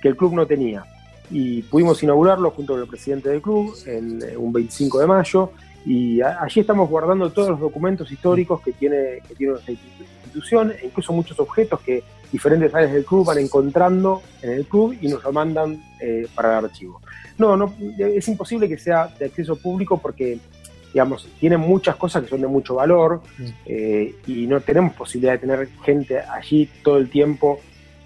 que 0.00 0.08
el 0.08 0.16
club 0.16 0.34
no 0.34 0.46
tenía. 0.46 0.84
Y 1.30 1.62
pudimos 1.62 2.02
inaugurarlo 2.02 2.50
junto 2.52 2.72
con 2.72 2.82
el 2.82 2.88
presidente 2.88 3.28
del 3.28 3.42
club 3.42 3.74
en 3.86 4.22
eh, 4.22 4.36
un 4.36 4.52
25 4.52 4.98
de 5.00 5.06
mayo 5.06 5.50
y 5.84 6.20
allí 6.20 6.60
estamos 6.60 6.88
guardando 6.88 7.30
todos 7.30 7.50
los 7.50 7.60
documentos 7.60 8.10
históricos 8.10 8.60
que 8.62 8.72
tiene, 8.72 9.20
que 9.26 9.34
tiene 9.34 9.52
nuestra 9.52 9.72
institución 9.72 10.72
e 10.72 10.86
incluso 10.86 11.12
muchos 11.12 11.38
objetos 11.38 11.80
que 11.80 12.02
diferentes 12.32 12.74
áreas 12.74 12.92
del 12.92 13.04
club 13.04 13.26
van 13.26 13.38
encontrando 13.38 14.22
en 14.42 14.50
el 14.50 14.66
club 14.66 14.96
y 15.00 15.08
nos 15.08 15.22
lo 15.22 15.32
mandan 15.32 15.82
eh, 16.00 16.26
para 16.34 16.58
el 16.58 16.64
archivo. 16.66 17.00
No, 17.38 17.56
no, 17.56 17.74
es 17.98 18.26
imposible 18.28 18.68
que 18.68 18.76
sea 18.76 19.06
de 19.18 19.26
acceso 19.26 19.56
público 19.56 19.98
porque 19.98 20.38
digamos, 20.92 21.28
tienen 21.38 21.60
muchas 21.60 21.96
cosas 21.96 22.22
que 22.22 22.28
son 22.28 22.40
de 22.40 22.46
mucho 22.46 22.74
valor 22.76 23.20
mm. 23.38 23.44
eh, 23.66 24.14
y 24.26 24.46
no 24.46 24.60
tenemos 24.60 24.94
posibilidad 24.94 25.32
de 25.32 25.38
tener 25.38 25.68
gente 25.84 26.18
allí 26.18 26.68
todo 26.82 26.96
el 26.96 27.10
tiempo 27.10 27.60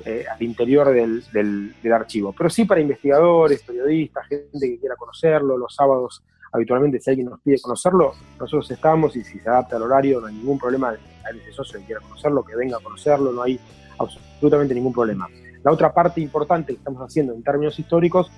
eh, 0.04 0.24
al 0.28 0.42
interior 0.42 0.92
del, 0.92 1.22
del, 1.32 1.92
archivo. 1.92 2.34
Pero 2.36 2.50
sí 2.50 2.64
para 2.64 2.80
investigadores, 2.80 3.62
periodistas, 3.62 4.26
gente 4.26 4.58
que 4.60 4.78
quiera 4.80 4.96
conocerlo, 4.96 5.56
los 5.56 5.74
sábados 5.74 6.22
habitualmente 6.52 7.00
si 7.00 7.10
alguien 7.10 7.28
nos 7.30 7.40
pide 7.40 7.60
conocerlo, 7.60 8.12
nosotros 8.38 8.70
estamos 8.70 9.16
y 9.16 9.24
si 9.24 9.38
se 9.38 9.48
adapta 9.48 9.76
al 9.76 9.82
horario 9.82 10.20
no 10.20 10.26
hay 10.26 10.34
ningún 10.34 10.58
problema 10.58 10.90
a 10.90 11.30
ese 11.30 11.52
socio 11.52 11.78
que 11.80 11.86
quiera 11.86 12.00
conocerlo, 12.00 12.44
que 12.44 12.54
venga 12.56 12.76
a 12.76 12.80
conocerlo, 12.80 13.32
no 13.32 13.42
hay 13.42 13.58
absolutamente 13.98 14.74
ningún 14.74 14.92
problema. 14.92 15.28
La 15.62 15.70
otra 15.70 15.94
parte 15.94 16.20
importante 16.20 16.72
que 16.72 16.78
estamos 16.78 17.00
haciendo 17.00 17.32
en 17.32 17.42
términos 17.42 17.78
históricos 17.78 18.30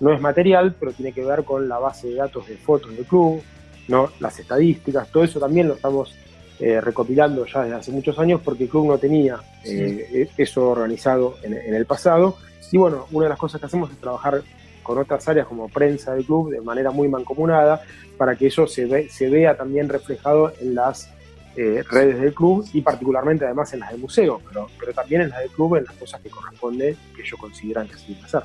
no 0.00 0.12
es 0.12 0.20
material, 0.20 0.74
pero 0.78 0.92
tiene 0.92 1.12
que 1.12 1.24
ver 1.24 1.44
con 1.44 1.68
la 1.68 1.78
base 1.78 2.08
de 2.08 2.16
datos 2.16 2.48
de 2.48 2.56
fotos 2.56 2.94
del 2.94 3.06
club, 3.06 3.40
¿no? 3.88 4.10
las 4.20 4.38
estadísticas, 4.38 5.10
todo 5.10 5.24
eso 5.24 5.40
también 5.40 5.68
lo 5.68 5.74
estamos 5.74 6.14
eh, 6.60 6.80
recopilando 6.80 7.44
ya 7.46 7.62
desde 7.62 7.76
hace 7.76 7.90
muchos 7.90 8.18
años 8.18 8.40
porque 8.44 8.64
el 8.64 8.70
club 8.70 8.86
no 8.86 8.98
tenía 8.98 9.40
eh, 9.64 10.28
eso 10.36 10.68
organizado 10.68 11.36
en, 11.42 11.54
en, 11.54 11.74
el 11.74 11.86
pasado. 11.86 12.36
Y 12.70 12.78
bueno, 12.78 13.06
una 13.10 13.24
de 13.24 13.30
las 13.30 13.38
cosas 13.38 13.60
que 13.60 13.66
hacemos 13.66 13.90
es 13.90 13.98
trabajar 13.98 14.42
con 14.82 14.98
otras 14.98 15.26
áreas 15.28 15.46
como 15.46 15.68
prensa 15.68 16.14
del 16.14 16.24
club 16.24 16.50
de 16.50 16.60
manera 16.60 16.90
muy 16.90 17.08
mancomunada 17.08 17.82
para 18.16 18.36
que 18.36 18.46
eso 18.46 18.66
se, 18.66 18.86
ve, 18.86 19.08
se 19.08 19.28
vea 19.28 19.56
también 19.56 19.88
reflejado 19.88 20.52
en 20.60 20.74
las 20.74 21.10
eh, 21.56 21.82
redes 21.88 22.20
del 22.20 22.34
club 22.34 22.66
y 22.72 22.80
particularmente 22.80 23.44
además 23.44 23.72
en 23.72 23.80
las 23.80 23.90
del 23.90 24.00
museo, 24.00 24.40
pero, 24.48 24.68
pero 24.78 24.92
también 24.92 25.22
en 25.22 25.30
las 25.30 25.40
del 25.40 25.50
club 25.50 25.76
en 25.76 25.84
las 25.84 25.94
cosas 25.96 26.20
que 26.20 26.30
corresponde 26.30 26.96
que 27.14 27.22
ellos 27.22 27.38
consideran 27.38 27.88
que 27.88 27.96
se 27.96 28.06
deben 28.08 28.24
hacer. 28.24 28.42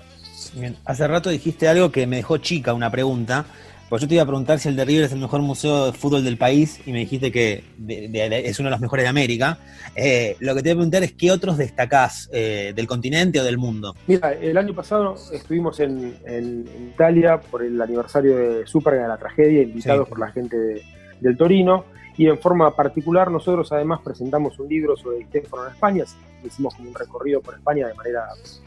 Bien. 0.54 0.76
Hace 0.86 1.08
rato 1.08 1.30
dijiste 1.30 1.68
algo 1.68 1.92
que 1.92 2.08
me 2.08 2.18
dejó 2.18 2.38
chica, 2.38 2.74
una 2.74 2.92
pregunta. 2.92 3.46
Pues 3.90 4.02
yo 4.02 4.08
te 4.08 4.16
iba 4.16 4.24
a 4.24 4.26
preguntar 4.26 4.60
si 4.60 4.68
el 4.68 4.76
de 4.76 4.84
River 4.84 5.06
es 5.06 5.14
el 5.14 5.20
mejor 5.20 5.42
museo 5.42 5.86
de 5.86 5.94
fútbol 5.94 6.22
del 6.22 6.38
país 6.38 6.82
y 6.86 6.92
me 6.92 7.00
dijiste 7.00 7.32
que 7.32 7.64
de, 7.78 8.10
de, 8.10 8.40
es 8.46 8.60
uno 8.60 8.68
de 8.68 8.72
los 8.72 8.82
mejores 8.82 9.04
de 9.06 9.10
América. 9.10 9.60
Eh, 9.96 10.36
lo 10.42 10.54
que 10.54 10.62
te 10.62 10.70
voy 10.70 10.72
a 10.72 10.76
preguntar 10.76 11.04
es 11.04 11.14
qué 11.14 11.32
otros 11.32 11.58
destacás 11.58 12.30
eh, 12.34 12.74
del 12.76 12.86
continente 12.86 13.40
o 13.40 13.46
del 13.46 13.58
mundo. 13.58 13.96
Mira, 14.08 14.34
el 14.34 14.58
año 14.58 14.74
pasado 14.74 15.16
estuvimos 15.32 15.80
en, 15.80 16.18
en, 16.26 16.68
en 16.76 16.88
Italia 16.94 17.40
por 17.40 17.64
el 17.64 17.82
aniversario 17.82 18.36
de 18.36 18.68
Superga 18.68 19.04
de 19.04 19.08
la 19.08 19.18
tragedia, 19.18 19.62
invitados 19.62 20.06
sí. 20.06 20.10
por 20.10 20.20
la 20.20 20.32
gente 20.32 20.58
de, 20.58 20.82
del 21.22 21.38
Torino. 21.38 21.86
Y 22.18 22.28
en 22.28 22.40
forma 22.40 22.76
particular, 22.76 23.32
nosotros 23.32 23.72
además 23.72 24.02
presentamos 24.04 24.58
un 24.60 24.68
libro 24.68 24.98
sobre 24.98 25.24
Stefano 25.28 25.68
en 25.68 25.74
España, 25.74 26.04
hicimos 26.44 26.74
como 26.74 26.90
un 26.90 26.96
recorrido 26.96 27.42
por 27.42 27.54
España 27.54 27.88
de 27.88 27.94
manera 27.94 28.26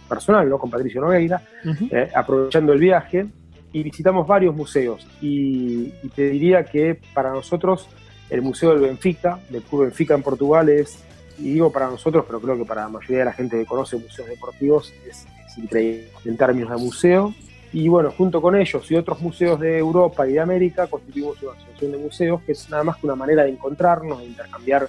personal, 0.09 0.48
¿no? 0.48 0.56
Con 0.56 0.70
Patricio 0.70 1.00
Nogueira, 1.00 1.42
uh 1.64 1.68
-huh. 1.68 1.88
eh, 1.90 2.11
aprovechando 2.14 2.72
el 2.72 2.78
viaje, 2.78 3.26
y 3.72 3.83
visitamos 3.83 4.26
varios 4.26 4.54
museos. 4.54 5.06
Y, 5.20 5.92
y, 6.02 6.09
te 6.14 6.30
diría 6.30 6.64
que 6.64 6.98
para 7.14 7.30
nosotros 7.30 7.88
el 8.28 8.42
Museo 8.42 8.70
del 8.70 8.80
Benfica, 8.80 9.40
del 9.48 9.62
Club 9.62 9.83
Benfica 9.83 10.14
en 10.14 10.22
Portugal, 10.22 10.68
es, 10.68 10.98
y 11.38 11.54
digo 11.54 11.72
para 11.72 11.88
nosotros, 11.88 12.24
pero 12.26 12.40
creo 12.40 12.56
que 12.56 12.64
para 12.64 12.83
la 12.83 12.88
mayoría 12.88 13.18
de 13.18 13.24
la 13.26 13.33
gente 13.33 13.59
que 13.59 13.66
conoce 13.66 13.96
museos 13.96 14.28
deportivos, 14.28 14.92
es, 15.09 15.26
es 15.46 15.59
increíble 15.59 16.09
en 16.24 16.37
términos 16.37 16.70
de 16.70 16.76
museo. 16.76 17.35
Y 17.72 17.88
bueno, 17.88 18.11
junto 18.11 18.42
con 18.42 18.56
ellos 18.56 18.90
y 18.90 18.96
otros 18.96 19.20
museos 19.20 19.61
de 19.61 19.78
Europa 19.78 20.26
y 20.26 20.33
de 20.33 20.40
América, 20.40 20.88
constituimos 20.88 21.40
una 21.42 21.52
asociación 21.52 21.92
de 21.92 21.98
museos 21.98 22.42
que 22.42 22.52
es 22.52 22.68
nada 22.68 22.83
más 22.83 22.96
que 22.96 23.06
una 23.06 23.14
manera 23.14 23.44
de 23.44 23.50
encontrarnos, 23.50 24.18
de 24.18 24.26
intercambiar 24.26 24.88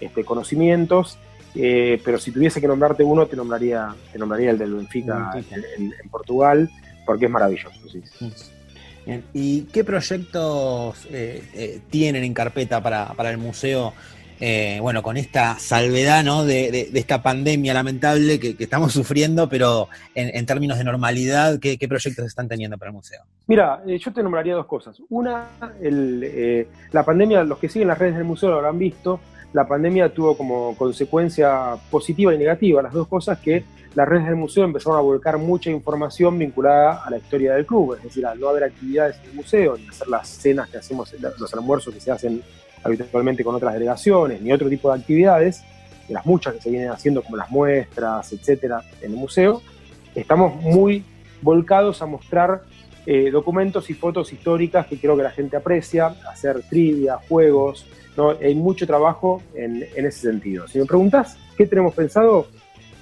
este, 0.00 0.24
conocimientos. 0.24 1.18
Eh, 1.54 2.00
pero 2.02 2.18
si 2.18 2.30
tuviese 2.30 2.60
que 2.60 2.66
nombrarte 2.66 3.04
uno, 3.04 3.26
te 3.26 3.36
nombraría, 3.36 3.94
te 4.10 4.18
nombraría 4.18 4.50
el 4.50 4.58
del 4.58 4.74
Benfica. 4.74 5.32
En, 5.34 5.44
en, 5.52 5.92
en, 6.02 6.08
Portugal, 6.08 6.70
porque 7.04 7.26
es 7.26 7.30
maravilloso. 7.30 7.70
Sí. 7.90 8.02
Bien. 9.04 9.24
¿Y 9.32 9.62
qué 9.62 9.82
proyectos 9.82 11.06
eh, 11.10 11.42
eh, 11.54 11.80
tienen 11.90 12.22
en 12.22 12.34
carpeta 12.34 12.82
para, 12.82 13.08
para 13.14 13.30
el 13.30 13.38
museo? 13.38 13.92
eh, 14.44 14.80
bueno, 14.80 15.04
con 15.04 15.16
esta 15.16 15.56
salvedad 15.60 16.24
¿no? 16.24 16.44
de, 16.44 16.72
de, 16.72 16.88
de, 16.90 16.98
esta 16.98 17.22
pandemia 17.22 17.72
lamentable 17.72 18.40
que, 18.40 18.56
que 18.56 18.64
estamos 18.64 18.92
sufriendo, 18.92 19.48
pero 19.48 19.88
en, 20.16 20.36
en 20.36 20.46
términos 20.46 20.78
de 20.78 20.84
normalidad, 20.84 21.60
¿qué, 21.60 21.78
¿qué, 21.78 21.86
proyectos 21.86 22.26
están 22.26 22.48
teniendo 22.48 22.76
para 22.76 22.88
el 22.90 22.94
museo? 22.96 23.22
Mira, 23.46 23.84
eh, 23.86 23.98
yo 23.98 24.12
te 24.12 24.20
nombraría 24.20 24.54
dos 24.54 24.66
cosas. 24.66 25.00
Una, 25.10 25.50
el, 25.80 26.24
eh, 26.24 26.66
la 26.90 27.04
pandemia, 27.04 27.44
los 27.44 27.58
que 27.58 27.68
siguen 27.68 27.86
las 27.86 27.98
redes 27.98 28.16
del 28.16 28.24
museo 28.24 28.50
lo 28.50 28.56
habrán 28.56 28.80
visto, 28.80 29.20
la 29.52 29.66
pandemia 29.66 30.12
tuvo 30.12 30.36
como 30.36 30.76
consecuencia 30.76 31.76
positiva 31.90 32.34
y 32.34 32.38
negativa 32.38 32.82
las 32.82 32.92
dos 32.92 33.06
cosas 33.08 33.38
que 33.38 33.64
las 33.94 34.08
redes 34.08 34.26
del 34.26 34.36
museo 34.36 34.64
empezaron 34.64 34.98
a 34.98 35.02
volcar 35.02 35.36
mucha 35.36 35.70
información 35.70 36.38
vinculada 36.38 37.02
a 37.04 37.10
la 37.10 37.18
historia 37.18 37.54
del 37.54 37.66
club, 37.66 37.94
es 37.94 38.02
decir, 38.02 38.24
al 38.24 38.40
no 38.40 38.48
haber 38.48 38.64
actividades 38.64 39.18
en 39.22 39.30
el 39.30 39.36
museo, 39.36 39.76
ni 39.76 39.86
hacer 39.86 40.08
las 40.08 40.28
cenas 40.28 40.70
que 40.70 40.78
hacemos, 40.78 41.14
los 41.38 41.52
almuerzos 41.52 41.92
que 41.92 42.00
se 42.00 42.10
hacen 42.10 42.42
habitualmente 42.82 43.44
con 43.44 43.54
otras 43.54 43.74
delegaciones, 43.74 44.40
ni 44.40 44.50
otro 44.50 44.68
tipo 44.70 44.90
de 44.90 44.98
actividades, 44.98 45.62
de 46.08 46.14
las 46.14 46.24
muchas 46.24 46.54
que 46.54 46.62
se 46.62 46.70
vienen 46.70 46.90
haciendo, 46.90 47.22
como 47.22 47.36
las 47.36 47.50
muestras, 47.50 48.32
etcétera, 48.32 48.82
en 49.02 49.12
el 49.12 49.16
museo, 49.18 49.60
estamos 50.14 50.56
muy 50.56 51.04
volcados 51.42 52.00
a 52.00 52.06
mostrar 52.06 52.62
eh, 53.04 53.30
documentos 53.30 53.90
y 53.90 53.94
fotos 53.94 54.32
históricas 54.32 54.86
que 54.86 54.96
creo 54.96 55.16
que 55.16 55.22
la 55.22 55.30
gente 55.30 55.56
aprecia, 55.56 56.14
hacer 56.30 56.62
trivia, 56.62 57.18
juegos, 57.28 57.86
¿no? 58.16 58.30
hay 58.30 58.54
mucho 58.54 58.86
trabajo 58.86 59.42
en, 59.54 59.84
en 59.94 60.06
ese 60.06 60.20
sentido. 60.30 60.66
Si 60.68 60.78
me 60.78 60.86
preguntas 60.86 61.36
qué 61.56 61.66
tenemos 61.66 61.94
pensado, 61.94 62.46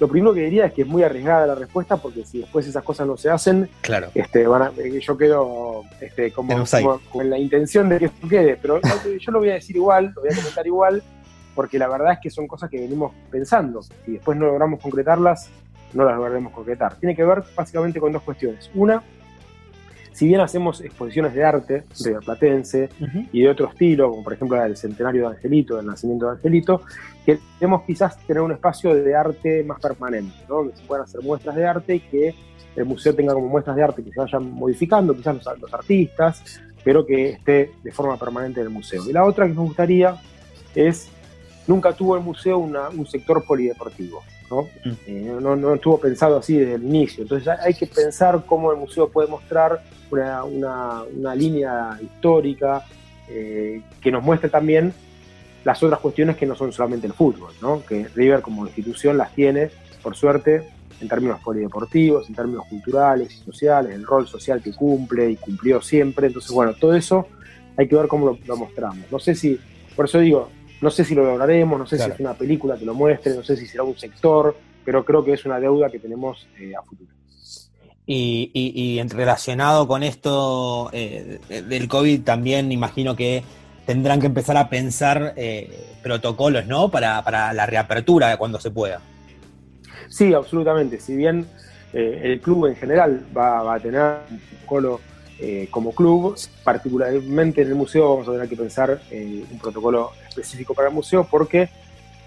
lo 0.01 0.07
primero 0.07 0.33
que 0.33 0.41
diría 0.41 0.65
es 0.65 0.73
que 0.73 0.81
es 0.81 0.87
muy 0.87 1.03
arriesgada 1.03 1.45
la 1.45 1.53
respuesta 1.53 1.95
porque 1.95 2.25
si 2.25 2.39
después 2.39 2.65
esas 2.65 2.83
cosas 2.83 3.05
no 3.05 3.17
se 3.17 3.29
hacen, 3.29 3.69
claro. 3.81 4.09
este, 4.15 4.47
van 4.47 4.63
a, 4.63 4.71
yo 4.99 5.15
quedo 5.15 5.83
este, 5.99 6.31
como, 6.31 6.65
como, 6.65 6.99
con 7.11 7.29
la 7.29 7.37
intención 7.37 7.87
de 7.87 7.99
que 7.99 8.05
esto 8.05 8.27
quede, 8.27 8.57
pero 8.59 8.81
yo 9.19 9.31
lo 9.31 9.37
voy 9.37 9.51
a 9.51 9.53
decir 9.53 9.75
igual, 9.75 10.11
lo 10.15 10.21
voy 10.21 10.31
a 10.31 10.35
comentar 10.35 10.65
igual, 10.65 11.03
porque 11.53 11.77
la 11.77 11.87
verdad 11.87 12.13
es 12.13 12.19
que 12.19 12.31
son 12.31 12.47
cosas 12.47 12.67
que 12.71 12.79
venimos 12.79 13.13
pensando 13.29 13.81
y 14.07 14.13
después 14.13 14.35
no 14.39 14.47
logramos 14.47 14.79
concretarlas, 14.81 15.51
no 15.93 16.03
las 16.03 16.15
lograremos 16.15 16.51
concretar. 16.51 16.95
Tiene 16.95 17.15
que 17.15 17.23
ver 17.23 17.43
básicamente 17.55 17.99
con 17.99 18.11
dos 18.11 18.23
cuestiones. 18.23 18.71
Una, 18.73 19.03
si 20.11 20.27
bien 20.27 20.41
hacemos 20.41 20.81
exposiciones 20.81 21.33
de 21.33 21.43
arte 21.43 21.83
riverplatense 22.03 22.89
uh 22.99 23.03
-huh. 23.03 23.29
y 23.31 23.41
de 23.41 23.49
otro 23.49 23.69
estilo, 23.69 24.09
como 24.09 24.23
por 24.23 24.33
ejemplo 24.33 24.57
la 24.57 24.63
del 24.63 24.77
centenario 24.77 25.21
de 25.21 25.35
Angelito, 25.35 25.77
del 25.77 25.85
nacimiento 25.85 26.25
de 26.25 26.31
Angelito, 26.33 26.81
queremos 27.25 27.83
quizás 27.83 28.17
tener 28.25 28.41
un 28.41 28.51
espacio 28.51 28.93
de 28.93 29.15
arte 29.15 29.63
más 29.63 29.79
permanente, 29.79 30.35
¿no? 30.49 30.55
donde 30.55 30.75
se 30.75 30.83
puedan 30.83 31.05
hacer 31.05 31.21
muestras 31.21 31.55
de 31.55 31.65
arte 31.65 31.95
y 31.95 31.99
que 32.01 32.35
el 32.75 32.85
museo 32.85 33.13
tenga 33.15 33.33
como 33.33 33.47
muestras 33.47 33.75
de 33.75 33.83
arte 33.83 34.03
que 34.03 34.11
se 34.11 34.19
vayan 34.19 34.51
modificando, 34.51 35.15
quizás 35.15 35.35
los, 35.35 35.59
los 35.59 35.73
artistas, 35.73 36.61
pero 36.83 37.05
que 37.05 37.29
esté 37.31 37.71
de 37.83 37.91
forma 37.91 38.17
permanente 38.17 38.59
en 38.59 38.67
el 38.67 38.73
museo. 38.73 39.03
Y 39.07 39.13
la 39.13 39.25
otra 39.25 39.47
que 39.47 39.53
nos 39.53 39.65
gustaría 39.65 40.15
es, 40.75 41.09
nunca 41.67 41.93
tuvo 41.93 42.15
el 42.15 42.23
museo 42.23 42.57
una, 42.57 42.89
un 42.89 43.05
sector 43.05 43.43
polideportivo. 43.45 44.21
¿No? 44.51 44.63
Mm. 44.83 44.95
Eh, 45.07 45.37
no, 45.41 45.55
no, 45.55 45.73
estuvo 45.73 45.99
pensado 45.99 46.37
así 46.37 46.57
desde 46.57 46.75
el 46.75 46.83
inicio. 46.83 47.23
Entonces 47.23 47.47
hay 47.47 47.73
que 47.73 47.87
pensar 47.87 48.43
cómo 48.45 48.71
el 48.71 48.77
museo 48.77 49.09
puede 49.09 49.27
mostrar 49.27 49.81
una, 50.11 50.43
una, 50.43 51.03
una 51.03 51.33
línea 51.33 51.97
histórica 52.01 52.85
eh, 53.29 53.81
que 54.01 54.11
nos 54.11 54.21
muestre 54.21 54.49
también 54.49 54.93
las 55.63 55.81
otras 55.81 55.99
cuestiones 55.99 56.35
que 56.35 56.45
no 56.45 56.55
son 56.55 56.73
solamente 56.73 57.07
el 57.07 57.13
fútbol, 57.13 57.53
¿no? 57.61 57.83
que 57.85 58.07
River 58.15 58.41
como 58.41 58.65
institución 58.65 59.17
las 59.17 59.33
tiene, 59.33 59.69
por 60.01 60.15
suerte, 60.15 60.67
en 60.99 61.07
términos 61.07 61.39
polideportivos, 61.41 62.27
en 62.27 62.35
términos 62.35 62.65
culturales 62.67 63.33
y 63.33 63.43
sociales, 63.43 63.93
el 63.93 64.05
rol 64.05 64.27
social 64.27 64.61
que 64.61 64.73
cumple 64.73 65.31
y 65.31 65.35
cumplió 65.37 65.81
siempre. 65.81 66.27
Entonces, 66.27 66.51
bueno, 66.51 66.73
todo 66.73 66.95
eso 66.95 67.27
hay 67.77 67.87
que 67.87 67.95
ver 67.95 68.07
cómo 68.07 68.25
lo, 68.25 68.37
lo 68.45 68.57
mostramos. 68.57 69.05
No 69.11 69.19
sé 69.19 69.35
si, 69.35 69.59
por 69.95 70.05
eso 70.05 70.19
digo, 70.19 70.49
no 70.81 70.89
sé 70.89 71.05
si 71.05 71.13
lo 71.13 71.23
lograremos, 71.23 71.79
no 71.79 71.85
sé 71.85 71.95
claro. 71.95 72.11
si 72.11 72.15
es 72.15 72.19
una 72.19 72.33
película 72.33 72.75
que 72.75 72.85
lo 72.85 72.95
muestre, 72.95 73.35
no 73.35 73.43
sé 73.43 73.55
si 73.55 73.67
será 73.67 73.83
un 73.83 73.97
sector, 73.97 74.57
pero 74.83 75.05
creo 75.05 75.23
que 75.23 75.33
es 75.33 75.45
una 75.45 75.59
deuda 75.59 75.89
que 75.89 75.99
tenemos 75.99 76.47
eh, 76.59 76.73
a 76.75 76.81
futuro. 76.81 77.11
Y, 78.07 78.49
y, 78.53 78.99
y, 78.99 79.03
relacionado 79.09 79.87
con 79.87 80.01
esto 80.01 80.89
eh, 80.91 81.39
del 81.49 81.87
COVID, 81.87 82.23
también 82.23 82.71
imagino 82.71 83.15
que 83.15 83.43
tendrán 83.85 84.19
que 84.19 84.25
empezar 84.25 84.57
a 84.57 84.69
pensar 84.69 85.33
eh, 85.37 85.95
protocolos, 86.01 86.65
¿no? 86.65 86.89
Para, 86.89 87.23
para, 87.23 87.53
la 87.53 87.67
reapertura 87.67 88.35
cuando 88.37 88.59
se 88.59 88.71
pueda. 88.71 88.99
Sí, 90.09 90.33
absolutamente. 90.33 90.99
Si 90.99 91.15
bien 91.15 91.45
el 91.93 92.39
club 92.39 92.67
en 92.67 92.75
general 92.75 93.25
va, 93.37 93.63
va 93.63 93.75
a 93.75 93.79
tener 93.79 94.17
un 94.29 94.39
protocolo 94.39 94.99
eh, 95.41 95.67
como 95.71 95.91
club, 95.91 96.37
particularmente 96.63 97.63
en 97.63 97.69
el 97.69 97.75
museo 97.75 98.09
vamos 98.09 98.27
a 98.27 98.31
tener 98.33 98.47
que 98.47 98.55
pensar 98.55 99.01
un 99.11 99.59
protocolo 99.59 100.11
específico 100.29 100.73
para 100.73 100.89
el 100.89 100.93
museo 100.93 101.27
porque 101.29 101.69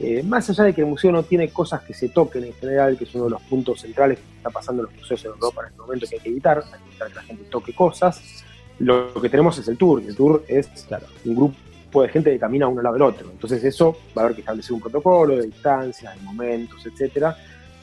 eh, 0.00 0.24
más 0.24 0.50
allá 0.50 0.64
de 0.64 0.74
que 0.74 0.80
el 0.80 0.88
museo 0.88 1.12
no 1.12 1.22
tiene 1.22 1.48
cosas 1.50 1.82
que 1.82 1.94
se 1.94 2.08
toquen 2.08 2.44
en 2.44 2.52
general, 2.54 2.98
que 2.98 3.04
es 3.04 3.14
uno 3.14 3.24
de 3.24 3.30
los 3.30 3.42
puntos 3.42 3.80
centrales 3.80 4.18
que 4.18 4.36
está 4.38 4.50
pasando 4.50 4.82
en 4.82 4.90
los 4.90 5.00
museos 5.00 5.24
en 5.24 5.30
Europa 5.30 5.62
en 5.62 5.68
este 5.68 5.80
momento 5.80 6.06
que 6.08 6.14
hay 6.16 6.20
que 6.20 6.28
evitar, 6.30 6.58
hay 6.58 6.80
que 6.80 6.88
evitar 6.88 7.08
que 7.08 7.14
la 7.14 7.22
gente 7.22 7.44
toque 7.44 7.72
cosas, 7.72 8.44
lo 8.80 9.14
que 9.14 9.28
tenemos 9.28 9.56
es 9.58 9.68
el 9.68 9.76
tour, 9.76 10.02
y 10.02 10.08
el 10.08 10.16
tour 10.16 10.44
es 10.48 10.66
claro, 10.88 11.06
un 11.24 11.36
grupo 11.36 12.02
de 12.02 12.08
gente 12.08 12.32
que 12.32 12.40
camina 12.40 12.66
uno 12.66 12.80
al 12.80 12.84
lado 12.84 12.94
del 12.94 13.02
otro. 13.02 13.30
Entonces 13.30 13.62
eso 13.62 13.96
va 14.18 14.22
a 14.22 14.24
haber 14.24 14.34
que 14.34 14.40
establecer 14.40 14.72
un 14.72 14.80
protocolo 14.80 15.36
de 15.36 15.46
distancias, 15.46 16.12
de 16.16 16.20
momentos, 16.22 16.84
etcétera, 16.84 17.36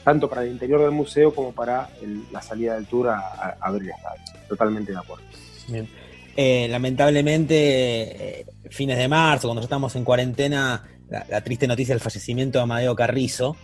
tanto 0.04 0.28
para 0.28 0.42
el 0.42 0.52
interior 0.52 0.80
del 0.80 0.90
museo 0.90 1.34
como 1.34 1.52
para 1.52 1.90
el, 2.02 2.22
la 2.32 2.42
salida 2.42 2.74
del 2.74 2.86
tour 2.86 3.08
a, 3.08 3.18
a, 3.18 3.56
a 3.60 3.70
ver 3.70 3.82
el 3.82 3.90
estadio. 3.90 4.22
Totalmente 4.48 4.92
de 4.92 4.98
acuerdo. 4.98 5.24
Bien. 5.68 5.88
Eh, 6.36 6.66
lamentablemente, 6.70 8.40
eh, 8.40 8.46
fines 8.70 8.96
de 8.96 9.08
marzo, 9.08 9.48
cuando 9.48 9.60
ya 9.60 9.66
estamos 9.66 9.94
en 9.96 10.04
cuarentena, 10.04 10.82
la, 11.10 11.40
triste 11.42 11.66
noticia 11.66 11.94
del 11.94 12.00
fallecimiento 12.00 12.58
de 12.58 12.62
Amadeo 12.62 12.94
Carrizo, 12.94 13.56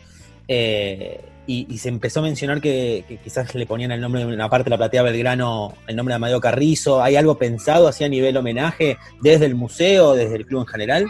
eh, 0.47 1.21
y, 1.47 1.79
se 1.79 1.89
empezó 1.89 2.21
a 2.21 2.25
mencionar 2.25 2.61
que, 2.61 3.07
que, 3.09 3.17
quizás 3.17 3.55
le 3.55 3.65
ponían 3.65 3.91
el 3.91 4.03
nombre 4.03 4.21
de 4.21 4.27
una 4.27 4.51
parte 4.51 4.65
de 4.65 4.71
la 4.71 4.77
platea 4.77 5.03
Belgrano, 5.03 5.73
el 5.87 5.97
nombre 5.97 6.13
de 6.13 6.17
Amadeo 6.17 6.43
Carrizo. 6.43 7.03
¿Hay 7.03 7.17
algo 7.17 7.39
pensado 7.39 7.89
así 7.89 8.05
a 8.05 8.09
nivel 8.09 8.37
homenaje 8.37 8.99
desde 9.23 9.47
el 9.47 9.55
museo, 9.55 10.15
desde 10.15 10.37
el 10.37 10.45
club 10.45 10.61
en 10.61 10.67
general? 10.67 11.07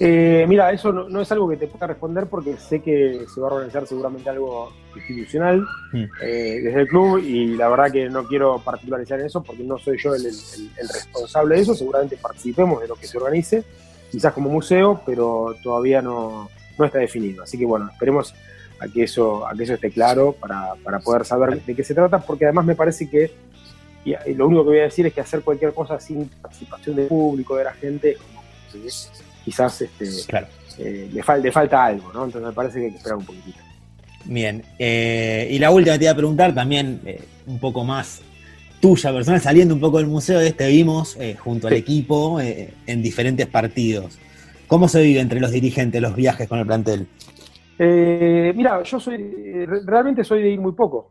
Eh, 0.00 0.44
mira, 0.48 0.70
eso 0.70 0.92
no, 0.92 1.20
es 1.20 1.32
algo 1.32 1.48
que 1.48 1.56
te 1.56 1.66
pueda 1.66 1.88
responder 1.88 2.26
porque 2.26 2.56
sé 2.56 2.80
que 2.80 3.26
se 3.32 3.40
va 3.40 3.48
a 3.48 3.54
organizar 3.54 3.84
seguramente 3.84 4.30
algo 4.30 4.72
institucional 4.94 5.66
mm. 5.92 6.04
eh, 6.22 6.60
desde 6.62 6.80
el 6.82 6.88
club 6.88 7.18
y 7.18 7.56
la 7.56 7.68
verdad 7.68 7.90
que 7.90 8.08
no 8.08 8.24
quiero 8.24 8.60
particularizar 8.60 9.18
en 9.18 9.26
eso 9.26 9.42
porque 9.42 9.64
no 9.64 9.76
soy 9.76 9.98
yo 9.98 10.14
el, 10.14 10.22
responsable 10.22 11.56
de 11.56 11.62
eso. 11.62 11.74
Seguramente 11.74 12.16
participemos 12.16 12.80
de 12.80 12.88
lo 12.88 12.94
que 12.94 13.08
se 13.08 13.18
organice, 13.18 13.64
quizás 14.10 14.32
como 14.32 14.50
museo, 14.50 15.02
pero 15.04 15.56
todavía 15.62 16.00
no, 16.00 16.48
está 16.78 16.98
definido. 16.98 17.42
Así 17.42 17.58
que 17.58 17.66
bueno, 17.66 17.88
esperemos 17.90 18.34
a 18.78 18.86
que 18.86 19.02
eso, 19.02 19.48
a 19.48 19.54
que 19.54 19.64
eso 19.64 19.74
esté 19.74 19.90
claro 19.90 20.32
para, 20.32 21.00
poder 21.00 21.24
saber 21.24 21.60
de 21.60 21.74
qué 21.74 21.82
se 21.82 21.94
trata, 21.94 22.20
porque 22.20 22.44
además 22.44 22.66
me 22.66 22.76
parece 22.76 23.10
que 23.10 23.32
y 24.04 24.32
lo 24.34 24.46
único 24.46 24.62
que 24.62 24.70
voy 24.70 24.78
a 24.78 24.84
decir 24.84 25.06
es 25.06 25.12
que 25.12 25.20
hacer 25.20 25.42
cualquier 25.42 25.74
cosa 25.74 26.00
sin 26.00 26.28
participación 26.28 26.96
del 26.96 27.08
público, 27.08 27.56
de 27.56 27.64
la 27.64 27.74
gente, 27.74 28.16
quizás 29.48 29.80
este, 29.80 30.04
eh, 30.78 31.08
le, 31.10 31.52
falta 31.52 31.86
algo, 31.86 32.12
¿no? 32.12 32.26
Entonces 32.26 32.48
me 32.48 32.54
parece 32.54 32.80
que 32.80 32.84
hay 32.84 32.90
que 32.90 32.96
esperar 32.98 33.16
un 33.16 33.24
poquitito. 33.24 33.58
Bien, 34.26 34.62
eh, 34.78 35.48
y 35.50 35.58
la 35.58 35.70
última 35.70 35.96
te 35.96 36.04
iba 36.04 36.12
a 36.12 36.16
preguntar 36.16 36.54
también 36.54 37.00
eh, 37.06 37.22
un 37.46 37.58
poco 37.58 37.82
más 37.82 38.20
tuya, 38.78 39.10
personal, 39.10 39.40
saliendo 39.40 39.74
un 39.74 39.80
poco 39.80 39.96
del 39.96 40.06
museo, 40.06 40.38
este 40.40 40.68
vimos 40.68 41.16
junto 41.40 41.66
al 41.66 41.72
equipo 41.72 42.38
en 42.40 43.02
diferentes 43.02 43.46
partidos. 43.46 44.18
¿Cómo 44.68 44.86
se 44.86 45.02
vive 45.02 45.18
entre 45.18 45.40
los 45.40 45.50
dirigentes 45.50 46.00
los 46.00 46.14
viajes 46.14 46.46
con 46.46 46.58
el 46.58 46.66
plantel? 46.66 47.08
mira, 47.78 48.82
yo 48.82 49.00
soy, 49.00 49.66
realmente 49.84 50.22
soy 50.22 50.42
de 50.42 50.50
ir 50.50 50.60
muy 50.60 50.72
poco 50.72 51.10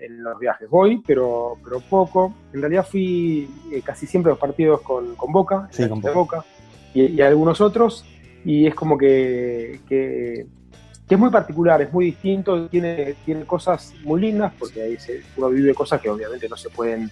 en 0.00 0.22
los 0.22 0.38
viajes. 0.38 0.70
Voy, 0.70 1.02
pero, 1.06 1.58
pero 1.62 1.80
poco. 1.80 2.32
En 2.54 2.62
realidad 2.62 2.86
fui 2.86 3.46
casi 3.84 4.06
siempre 4.06 4.30
a 4.30 4.32
los 4.34 4.40
partidos 4.40 4.80
con, 4.80 5.14
Boca, 5.30 5.68
sí, 5.70 5.86
con 5.86 6.00
Boca 6.00 6.44
y, 6.94 7.20
algunos 7.20 7.60
otros, 7.60 8.04
y 8.44 8.66
es 8.66 8.74
como 8.74 8.98
que, 8.98 9.80
que, 9.88 10.46
es 11.08 11.18
muy 11.18 11.30
particular, 11.30 11.82
es 11.82 11.92
muy 11.92 12.06
distinto, 12.06 12.68
tiene, 12.68 13.16
tiene 13.24 13.44
cosas 13.44 13.94
muy 14.04 14.20
lindas, 14.20 14.52
porque 14.58 14.82
ahí 14.82 14.96
se, 14.96 15.22
uno 15.36 15.48
vive 15.48 15.74
cosas 15.74 16.00
que 16.00 16.08
obviamente 16.08 16.48
no 16.48 16.56
se 16.56 16.70
pueden 16.70 17.10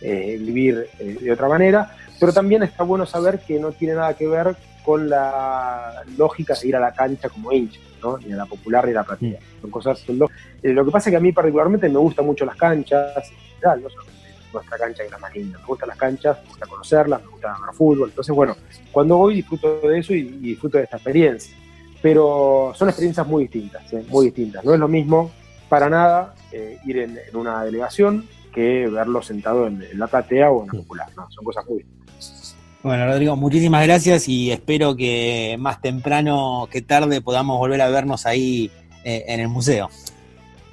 eh, 0.00 0.38
vivir 0.40 0.86
eh, 0.98 1.18
de 1.20 1.32
otra 1.32 1.48
manera, 1.48 1.94
pero 2.18 2.32
también 2.32 2.62
está 2.62 2.84
bueno 2.84 3.04
saber 3.06 3.40
que 3.40 3.58
no 3.58 3.72
tiene 3.72 3.94
nada 3.94 4.14
que 4.14 4.26
ver 4.26 4.56
con 4.84 5.08
la 5.08 6.02
lógica 6.16 6.54
de 6.54 6.68
ir 6.68 6.76
a 6.76 6.80
la 6.80 6.92
cancha 6.92 7.28
como 7.28 7.50
hincha, 7.52 7.80
¿no? 8.02 8.18
ni 8.18 8.32
a 8.32 8.36
la 8.36 8.46
popular 8.46 8.84
ni 8.84 8.92
a 8.92 8.96
la 8.96 9.04
platilla. 9.04 9.38
Son 9.60 9.70
cosas. 9.70 9.98
Son 10.00 10.18
eh, 10.62 10.72
lo 10.72 10.84
que 10.84 10.90
pasa 10.90 11.08
es 11.08 11.12
que 11.12 11.16
a 11.16 11.20
mí 11.20 11.32
particularmente 11.32 11.88
me 11.88 11.98
gustan 11.98 12.26
mucho 12.26 12.44
las 12.44 12.56
canchas, 12.56 13.30
en 13.30 13.54
general, 13.54 13.82
¿no? 13.82 14.13
Nuestra 14.54 14.78
cancha 14.78 15.02
es 15.02 15.10
la 15.10 15.18
más 15.18 15.34
linda. 15.34 15.58
Me 15.58 15.66
gustan 15.66 15.88
las 15.88 15.98
canchas, 15.98 16.38
me 16.42 16.48
gusta 16.48 16.66
conocerlas, 16.66 17.22
me 17.22 17.28
gusta 17.28 17.48
ver 17.48 17.74
fútbol. 17.74 18.08
Entonces, 18.08 18.34
bueno, 18.34 18.56
cuando 18.92 19.18
voy 19.18 19.34
disfruto 19.36 19.80
de 19.80 19.98
eso 19.98 20.14
y, 20.14 20.22
disfruto 20.22 20.78
de 20.78 20.84
esta 20.84 20.96
experiencia. 20.96 21.56
Pero 22.00 22.72
son 22.74 22.88
experiencias 22.88 23.26
muy 23.26 23.44
distintas, 23.44 23.92
¿eh? 23.92 24.04
muy 24.08 24.26
distintas. 24.26 24.64
No 24.64 24.74
es 24.74 24.80
lo 24.80 24.88
mismo 24.88 25.30
para 25.68 25.88
nada 25.88 26.34
eh, 26.52 26.78
ir 26.84 26.98
en, 26.98 27.18
una 27.32 27.64
delegación 27.64 28.28
que 28.52 28.86
verlo 28.86 29.22
sentado 29.22 29.66
en, 29.66 29.82
la 29.98 30.06
platea 30.06 30.50
o 30.50 30.62
en 30.62 30.66
la 30.68 30.72
popular. 30.74 31.08
¿no? 31.16 31.30
Son 31.30 31.44
cosas 31.44 31.66
muy 31.66 31.78
distintas. 31.78 32.56
Bueno, 32.82 33.06
Rodrigo, 33.06 33.34
muchísimas 33.34 33.82
gracias 33.86 34.28
y 34.28 34.52
espero 34.52 34.94
que 34.94 35.56
más 35.58 35.80
temprano 35.80 36.68
que 36.70 36.82
tarde 36.82 37.22
podamos 37.22 37.58
volver 37.58 37.80
a 37.80 37.88
vernos 37.88 38.26
ahí 38.26 38.70
eh, 39.04 39.24
en 39.26 39.40
el 39.40 39.48
museo. 39.48 39.88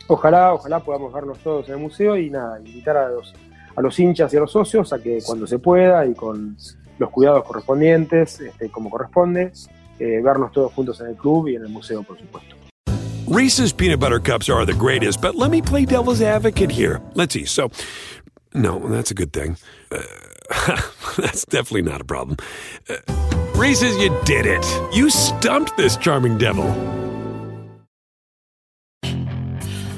Ojalá, 0.08 0.54
ojalá 0.54 0.82
podamos 0.82 1.13
vernos 1.13 1.38
todos 1.39 1.70
en 1.70 1.76
el 1.76 1.80
museo 1.80 2.17
y 2.17 2.30
nada, 2.30 2.60
invitar 2.60 2.98
a 2.98 3.08
los 3.08 3.34
a 3.76 3.82
los 3.82 4.00
hinchas 4.00 4.34
y 4.34 4.38
a 4.38 4.42
los 4.42 4.52
socios 4.52 4.92
a 4.94 5.00
que 5.00 5.20
cuando 5.26 5.48
se 5.48 5.60
pueda 5.60 6.06
y 6.06 6.14
con 6.14 6.58
los 6.98 7.10
cuidados 7.10 7.44
correspondientes, 7.44 8.40
este, 8.40 8.70
como 8.70 8.90
corresponde, 8.90 9.52
eh, 10.00 10.22
vernos 10.24 10.52
todos 10.52 10.74
juntos 10.74 11.00
en 11.02 11.08
el 11.08 11.16
club 11.16 11.48
y 11.48 11.56
en 11.56 11.64
el 11.64 11.70
museo, 11.70 12.04
por 12.04 12.18
supuesto. 12.18 12.56
Reese's 13.28 13.72
peanut 13.72 14.00
butter 14.00 14.20
cups 14.20 14.50
are 14.50 14.66
the 14.66 14.74
greatest, 14.74 15.22
but 15.22 15.36
let 15.36 15.52
me 15.52 15.62
play 15.62 15.86
devil's 15.86 16.22
advocate 16.22 16.70
here. 16.70 17.02
Let's 17.14 17.34
see. 17.34 17.46
So, 17.46 17.72
no, 18.54 18.80
that's 18.80 19.10
a 19.10 19.14
good 19.14 19.32
thing. 19.32 19.58
Uh, 19.90 20.02
that's 21.18 21.46
definitely 21.46 21.84
not 21.84 22.02
a 22.02 22.04
problem. 22.04 22.38
Uh, 22.90 22.98
Reese's, 23.56 23.96
you 23.98 24.10
did 24.26 24.46
it. 24.46 24.66
You 24.94 25.10
stumped 25.10 25.78
this 25.78 25.96
charming 25.96 26.38
devil. 26.38 26.66